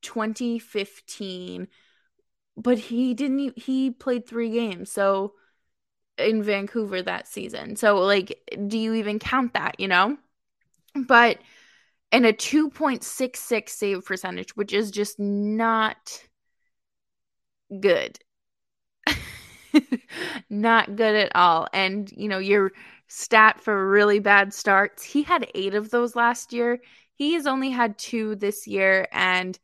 2015. 0.02 1.68
But 2.58 2.78
he 2.78 3.14
didn't, 3.14 3.58
he 3.58 3.92
played 3.92 4.28
three 4.28 4.50
games. 4.50 4.92
So 4.92 5.34
in 6.18 6.44
Vancouver 6.44 7.02
that 7.02 7.28
season. 7.28 7.76
So, 7.76 8.00
like, 8.00 8.40
do 8.68 8.78
you 8.78 8.94
even 8.94 9.20
count 9.20 9.54
that, 9.54 9.80
you 9.80 9.88
know? 9.88 10.18
But 10.96 11.40
in 12.12 12.26
a 12.26 12.34
2.66 12.34 13.70
save 13.70 14.06
percentage, 14.06 14.56
which 14.56 14.74
is 14.74 14.92
just 14.92 15.20
not 15.20 16.22
good. 17.80 18.18
Not 20.50 20.96
good 20.96 21.16
at 21.16 21.36
all. 21.36 21.68
And, 21.74 22.10
you 22.16 22.30
know, 22.30 22.40
your 22.40 22.72
stat 23.08 23.60
for 23.60 23.90
really 23.90 24.20
bad 24.20 24.54
starts, 24.54 25.04
he 25.04 25.24
had 25.24 25.52
eight 25.54 25.76
of 25.76 25.90
those 25.90 26.16
last 26.16 26.54
year. 26.54 26.80
He 27.16 27.34
has 27.34 27.46
only 27.46 27.70
had 27.72 27.98
two 27.98 28.36
this 28.36 28.68
year. 28.68 29.08
And 29.12 29.58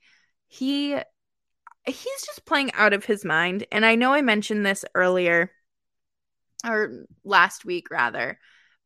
he 0.48 0.98
he's 1.86 2.26
just 2.26 2.46
playing 2.46 2.72
out 2.74 2.94
of 2.94 3.06
his 3.06 3.26
mind. 3.26 3.66
And 3.72 3.86
I 3.86 3.96
know 3.96 4.14
I 4.14 4.22
mentioned 4.22 4.66
this 4.66 4.86
earlier 4.94 5.52
or 6.66 7.06
last 7.24 7.66
week 7.66 7.90
rather, 7.90 8.40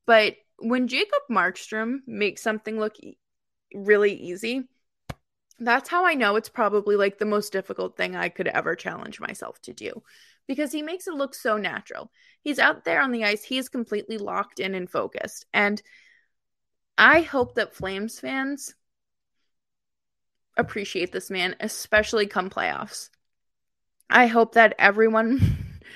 but 0.06 0.36
when 0.60 0.88
Jacob 0.88 1.22
Markstrom 1.30 1.98
makes 2.08 2.42
something 2.42 2.80
look 2.80 2.96
really 3.74 4.14
easy, 4.14 4.68
that's 5.60 5.90
how 5.90 6.06
I 6.06 6.14
know 6.14 6.36
it's 6.36 6.50
probably 6.50 6.96
like 6.96 7.18
the 7.18 7.26
most 7.26 7.52
difficult 7.52 7.98
thing 7.98 8.16
I 8.16 8.30
could 8.30 8.48
ever 8.48 8.76
challenge 8.76 9.20
myself 9.20 9.62
to 9.64 9.74
do 9.74 10.04
because 10.48 10.72
he 10.72 10.82
makes 10.82 11.08
it 11.08 11.14
look 11.14 11.34
so 11.34 11.58
natural. 11.58 12.12
He's 12.42 12.60
out 12.60 12.86
there 12.86 13.02
on 13.02 13.12
the 13.12 13.24
ice, 13.24 13.44
he 13.44 13.58
is 13.58 13.70
completely 13.70 14.18
locked 14.18 14.60
in 14.60 14.76
and 14.76 14.90
focused. 14.90 15.46
And 15.54 15.82
I 16.98 17.22
hope 17.22 17.56
that 17.56 17.76
Flames 17.76 18.20
fans 18.20 18.74
appreciate 20.58 21.12
this 21.12 21.30
man, 21.30 21.56
especially 21.60 22.28
come 22.28 22.50
playoffs. 22.50 23.10
I 24.10 24.28
hope 24.28 24.54
that 24.54 24.76
everyone, 24.78 25.42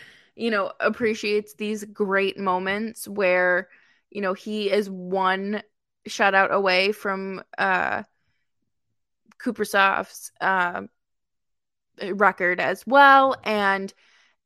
you 0.35 0.51
know, 0.51 0.71
appreciates 0.79 1.55
these 1.55 1.83
great 1.85 2.37
moments 2.37 3.07
where, 3.07 3.69
you 4.09 4.21
know, 4.21 4.33
he 4.33 4.71
is 4.71 4.89
one 4.89 5.61
shutout 6.07 6.49
away 6.49 6.91
from 6.91 7.43
uh 7.57 8.03
Kiprusoff's 9.39 10.31
uh, 10.41 10.83
record 12.13 12.59
as 12.59 12.85
well. 12.85 13.35
And 13.43 13.93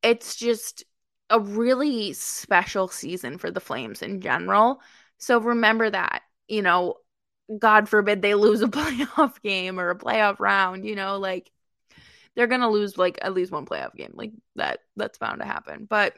it's 0.02 0.36
just 0.36 0.84
a 1.30 1.40
really 1.40 2.14
special 2.14 2.88
season 2.88 3.38
for 3.38 3.52
the 3.52 3.60
Flames 3.60 4.02
in 4.02 4.22
general. 4.22 4.82
So 5.18 5.40
remember 5.40 5.90
that, 5.90 6.24
you 6.48 6.62
know, 6.62 6.96
God 7.60 7.90
forbid 7.90 8.22
they 8.22 8.36
lose 8.36 8.62
a 8.62 8.68
playoff 8.68 9.42
game 9.42 9.80
or 9.80 9.90
a 9.90 9.98
playoff 9.98 10.40
round, 10.40 10.86
you 10.86 10.96
know, 10.96 11.18
like 11.18 11.52
they're 12.36 12.48
going 12.48 12.62
to 12.62 12.68
lose 12.68 12.98
like 12.98 13.20
at 13.22 13.34
least 13.34 13.52
one 13.52 13.66
playoff 13.66 13.96
game. 13.96 14.14
Like 14.14 14.32
that 14.56 14.80
that's 14.96 15.18
bound 15.18 15.40
to 15.40 15.46
happen. 15.46 15.86
But 15.90 16.18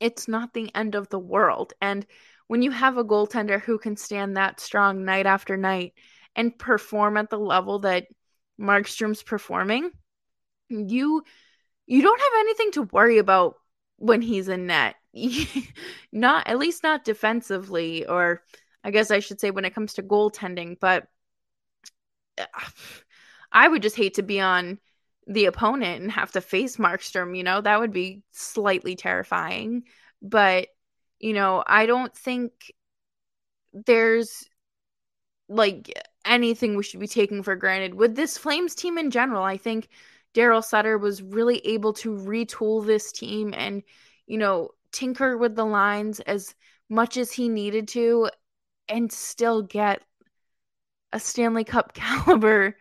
it's 0.00 0.28
not 0.28 0.52
the 0.52 0.74
end 0.74 0.94
of 0.94 1.08
the 1.08 1.18
world. 1.18 1.72
And 1.80 2.06
when 2.48 2.62
you 2.62 2.70
have 2.70 2.96
a 2.96 3.04
goaltender 3.04 3.60
who 3.60 3.78
can 3.78 3.96
stand 3.96 4.36
that 4.36 4.60
strong 4.60 5.04
night 5.04 5.26
after 5.26 5.56
night 5.56 5.94
and 6.34 6.56
perform 6.56 7.16
at 7.16 7.30
the 7.30 7.38
level 7.38 7.80
that 7.80 8.06
Markstrom's 8.60 9.22
performing, 9.22 9.90
you 10.68 11.22
you 11.86 12.02
don't 12.02 12.20
have 12.20 12.40
anything 12.40 12.72
to 12.72 12.82
worry 12.82 13.18
about 13.18 13.56
when 13.98 14.20
he's 14.20 14.48
in 14.48 14.66
net. 14.66 14.96
not 16.12 16.46
at 16.46 16.58
least 16.58 16.82
not 16.82 17.04
defensively 17.04 18.06
or 18.06 18.42
I 18.86 18.92
guess 18.92 19.10
I 19.10 19.18
should 19.18 19.40
say 19.40 19.50
when 19.50 19.64
it 19.64 19.74
comes 19.74 19.94
to 19.94 20.02
goaltending, 20.04 20.78
but 20.78 21.08
uh, 22.38 22.44
I 23.50 23.66
would 23.66 23.82
just 23.82 23.96
hate 23.96 24.14
to 24.14 24.22
be 24.22 24.40
on 24.40 24.78
the 25.26 25.46
opponent 25.46 26.02
and 26.02 26.12
have 26.12 26.30
to 26.32 26.40
face 26.40 26.76
Markstrom, 26.76 27.36
you 27.36 27.42
know, 27.42 27.60
that 27.60 27.80
would 27.80 27.92
be 27.92 28.22
slightly 28.30 28.94
terrifying. 28.94 29.82
But, 30.22 30.68
you 31.18 31.32
know, 31.32 31.64
I 31.66 31.86
don't 31.86 32.16
think 32.16 32.52
there's 33.72 34.48
like 35.48 35.92
anything 36.24 36.76
we 36.76 36.84
should 36.84 37.00
be 37.00 37.08
taking 37.08 37.42
for 37.42 37.56
granted. 37.56 37.94
With 37.94 38.14
this 38.14 38.38
Flames 38.38 38.76
team 38.76 38.98
in 38.98 39.10
general, 39.10 39.42
I 39.42 39.56
think 39.56 39.88
Daryl 40.32 40.62
Sutter 40.62 40.96
was 40.96 41.22
really 41.22 41.58
able 41.66 41.92
to 41.94 42.10
retool 42.10 42.86
this 42.86 43.10
team 43.10 43.52
and, 43.56 43.82
you 44.28 44.38
know, 44.38 44.70
tinker 44.92 45.36
with 45.36 45.56
the 45.56 45.66
lines 45.66 46.20
as 46.20 46.54
much 46.88 47.16
as 47.16 47.32
he 47.32 47.48
needed 47.48 47.88
to 47.88 48.30
and 48.88 49.12
still 49.12 49.62
get 49.62 50.02
a 51.12 51.20
Stanley 51.20 51.64
Cup 51.64 51.92
caliber 51.94 52.76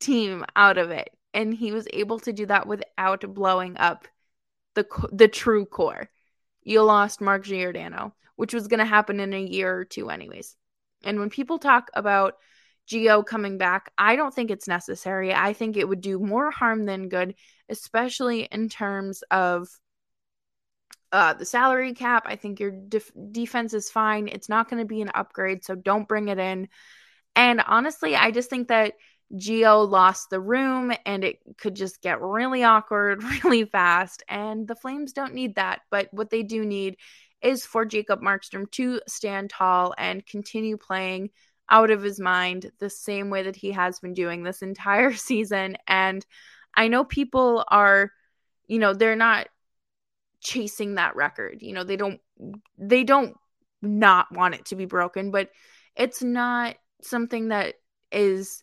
team 0.00 0.44
out 0.56 0.78
of 0.78 0.90
it. 0.90 1.10
And 1.32 1.54
he 1.54 1.72
was 1.72 1.86
able 1.92 2.18
to 2.20 2.32
do 2.32 2.46
that 2.46 2.66
without 2.66 3.34
blowing 3.34 3.76
up 3.76 4.08
the 4.74 4.86
the 5.12 5.28
true 5.28 5.64
core. 5.64 6.08
You 6.62 6.82
lost 6.82 7.20
Mark 7.20 7.44
Giordano, 7.44 8.14
which 8.36 8.54
was 8.54 8.68
going 8.68 8.78
to 8.78 8.84
happen 8.84 9.20
in 9.20 9.32
a 9.32 9.42
year 9.42 9.74
or 9.74 9.84
two 9.84 10.10
anyways. 10.10 10.56
And 11.04 11.18
when 11.18 11.30
people 11.30 11.58
talk 11.58 11.90
about 11.94 12.34
Gio 12.88 13.24
coming 13.24 13.58
back, 13.58 13.92
I 13.96 14.16
don't 14.16 14.34
think 14.34 14.50
it's 14.50 14.68
necessary. 14.68 15.32
I 15.32 15.52
think 15.52 15.76
it 15.76 15.88
would 15.88 16.00
do 16.00 16.18
more 16.18 16.50
harm 16.50 16.84
than 16.84 17.08
good, 17.08 17.34
especially 17.68 18.48
in 18.50 18.68
terms 18.68 19.22
of 19.30 19.68
uh, 21.12 21.34
the 21.34 21.44
salary 21.44 21.94
cap. 21.94 22.24
I 22.26 22.36
think 22.36 22.60
your 22.60 22.70
def- 22.70 23.12
defense 23.32 23.74
is 23.74 23.90
fine. 23.90 24.28
It's 24.28 24.48
not 24.48 24.68
going 24.68 24.82
to 24.82 24.86
be 24.86 25.02
an 25.02 25.10
upgrade, 25.14 25.64
so 25.64 25.74
don't 25.74 26.08
bring 26.08 26.28
it 26.28 26.38
in. 26.38 26.68
And 27.36 27.62
honestly, 27.66 28.16
I 28.16 28.30
just 28.30 28.50
think 28.50 28.68
that 28.68 28.94
Gio 29.34 29.88
lost 29.88 30.30
the 30.30 30.40
room 30.40 30.92
and 31.06 31.22
it 31.24 31.38
could 31.56 31.76
just 31.76 32.02
get 32.02 32.20
really 32.20 32.64
awkward 32.64 33.22
really 33.44 33.64
fast. 33.64 34.22
And 34.28 34.66
the 34.66 34.74
Flames 34.74 35.12
don't 35.12 35.34
need 35.34 35.54
that. 35.56 35.82
But 35.90 36.08
what 36.12 36.30
they 36.30 36.42
do 36.42 36.64
need 36.64 36.96
is 37.42 37.64
for 37.64 37.84
Jacob 37.84 38.20
Markstrom 38.20 38.70
to 38.72 39.00
stand 39.08 39.50
tall 39.50 39.94
and 39.96 40.26
continue 40.26 40.76
playing 40.76 41.30
out 41.70 41.90
of 41.90 42.02
his 42.02 42.18
mind 42.18 42.70
the 42.80 42.90
same 42.90 43.30
way 43.30 43.44
that 43.44 43.56
he 43.56 43.70
has 43.70 44.00
been 44.00 44.14
doing 44.14 44.42
this 44.42 44.62
entire 44.62 45.12
season. 45.14 45.76
And 45.86 46.24
I 46.74 46.88
know 46.88 47.04
people 47.04 47.64
are, 47.68 48.10
you 48.66 48.78
know, 48.78 48.92
they're 48.92 49.16
not 49.16 49.48
chasing 50.40 50.94
that 50.94 51.16
record. 51.16 51.62
You 51.62 51.72
know, 51.72 51.84
they 51.84 51.96
don't 51.96 52.20
they 52.78 53.04
don't 53.04 53.36
not 53.82 54.32
want 54.32 54.54
it 54.54 54.66
to 54.66 54.76
be 54.76 54.86
broken, 54.86 55.30
but 55.30 55.50
it's 55.96 56.22
not 56.22 56.76
something 57.02 57.48
that 57.48 57.74
is 58.12 58.62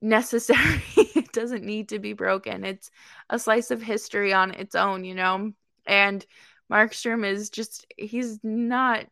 necessary. 0.00 0.82
it 0.96 1.32
doesn't 1.32 1.64
need 1.64 1.90
to 1.90 1.98
be 1.98 2.12
broken. 2.12 2.64
It's 2.64 2.90
a 3.30 3.38
slice 3.38 3.70
of 3.70 3.82
history 3.82 4.32
on 4.32 4.52
its 4.52 4.74
own, 4.74 5.04
you 5.04 5.14
know. 5.14 5.52
And 5.86 6.24
Markstrom 6.70 7.24
is 7.26 7.50
just 7.50 7.86
he's 7.96 8.38
not 8.42 9.06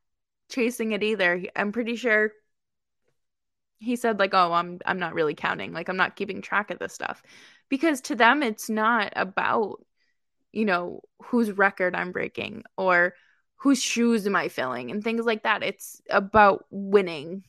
chasing 0.50 0.92
it 0.92 1.02
either. 1.02 1.42
I'm 1.54 1.72
pretty 1.72 1.96
sure 1.96 2.32
he 3.78 3.96
said 3.96 4.18
like, 4.18 4.34
"Oh, 4.34 4.52
I'm 4.52 4.78
I'm 4.86 4.98
not 4.98 5.14
really 5.14 5.34
counting. 5.34 5.72
Like 5.72 5.88
I'm 5.88 5.96
not 5.96 6.16
keeping 6.16 6.42
track 6.42 6.70
of 6.70 6.78
this 6.78 6.94
stuff." 6.94 7.22
Because 7.68 8.00
to 8.02 8.14
them 8.14 8.42
it's 8.42 8.70
not 8.70 9.12
about 9.16 9.84
you 10.56 10.64
know, 10.64 11.02
whose 11.22 11.52
record 11.52 11.94
I'm 11.94 12.12
breaking 12.12 12.64
or 12.78 13.12
whose 13.56 13.82
shoes 13.82 14.26
am 14.26 14.34
I 14.34 14.48
filling 14.48 14.90
and 14.90 15.04
things 15.04 15.26
like 15.26 15.42
that. 15.42 15.62
It's 15.62 16.00
about 16.08 16.64
winning 16.70 17.44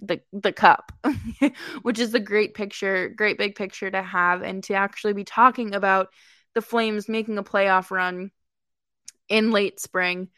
the 0.00 0.20
the 0.30 0.52
cup, 0.52 0.92
which 1.82 1.98
is 1.98 2.12
a 2.12 2.20
great 2.20 2.52
picture, 2.52 3.08
great 3.08 3.38
big 3.38 3.54
picture 3.54 3.90
to 3.90 4.02
have 4.02 4.42
and 4.42 4.62
to 4.64 4.74
actually 4.74 5.14
be 5.14 5.24
talking 5.24 5.74
about 5.74 6.08
the 6.54 6.60
Flames 6.60 7.08
making 7.08 7.38
a 7.38 7.42
playoff 7.42 7.90
run 7.90 8.30
in 9.30 9.50
late 9.50 9.80
spring 9.80 10.28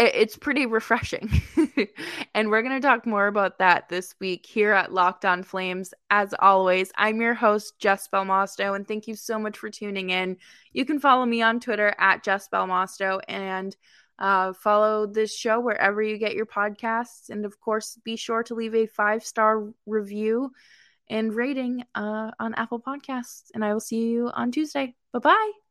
it's 0.00 0.36
pretty 0.36 0.66
refreshing. 0.66 1.42
and 2.34 2.50
we're 2.50 2.62
going 2.62 2.80
to 2.80 2.86
talk 2.86 3.06
more 3.06 3.26
about 3.26 3.58
that 3.58 3.88
this 3.88 4.14
week 4.20 4.46
here 4.46 4.72
at 4.72 4.92
Locked 4.92 5.24
On 5.24 5.42
Flames. 5.42 5.92
As 6.10 6.34
always, 6.38 6.90
I'm 6.96 7.20
your 7.20 7.34
host, 7.34 7.78
Jess 7.78 8.08
Belmosto, 8.12 8.74
and 8.74 8.86
thank 8.88 9.06
you 9.06 9.14
so 9.14 9.38
much 9.38 9.58
for 9.58 9.68
tuning 9.68 10.10
in. 10.10 10.36
You 10.72 10.84
can 10.84 11.00
follow 11.00 11.26
me 11.26 11.42
on 11.42 11.60
Twitter 11.60 11.94
at 11.98 12.24
Jess 12.24 12.48
Belmosto 12.48 13.20
and 13.28 13.76
uh, 14.18 14.52
follow 14.52 15.06
this 15.06 15.34
show 15.34 15.60
wherever 15.60 16.02
you 16.02 16.18
get 16.18 16.34
your 16.34 16.46
podcasts. 16.46 17.30
And 17.30 17.44
of 17.44 17.60
course, 17.60 17.98
be 18.04 18.16
sure 18.16 18.42
to 18.44 18.54
leave 18.54 18.74
a 18.74 18.86
five 18.86 19.24
star 19.24 19.68
review 19.86 20.52
and 21.08 21.34
rating 21.34 21.84
uh, 21.94 22.30
on 22.38 22.54
Apple 22.54 22.80
Podcasts. 22.80 23.50
And 23.54 23.64
I 23.64 23.72
will 23.72 23.80
see 23.80 24.08
you 24.10 24.30
on 24.32 24.50
Tuesday. 24.52 24.94
Bye 25.12 25.18
bye. 25.18 25.69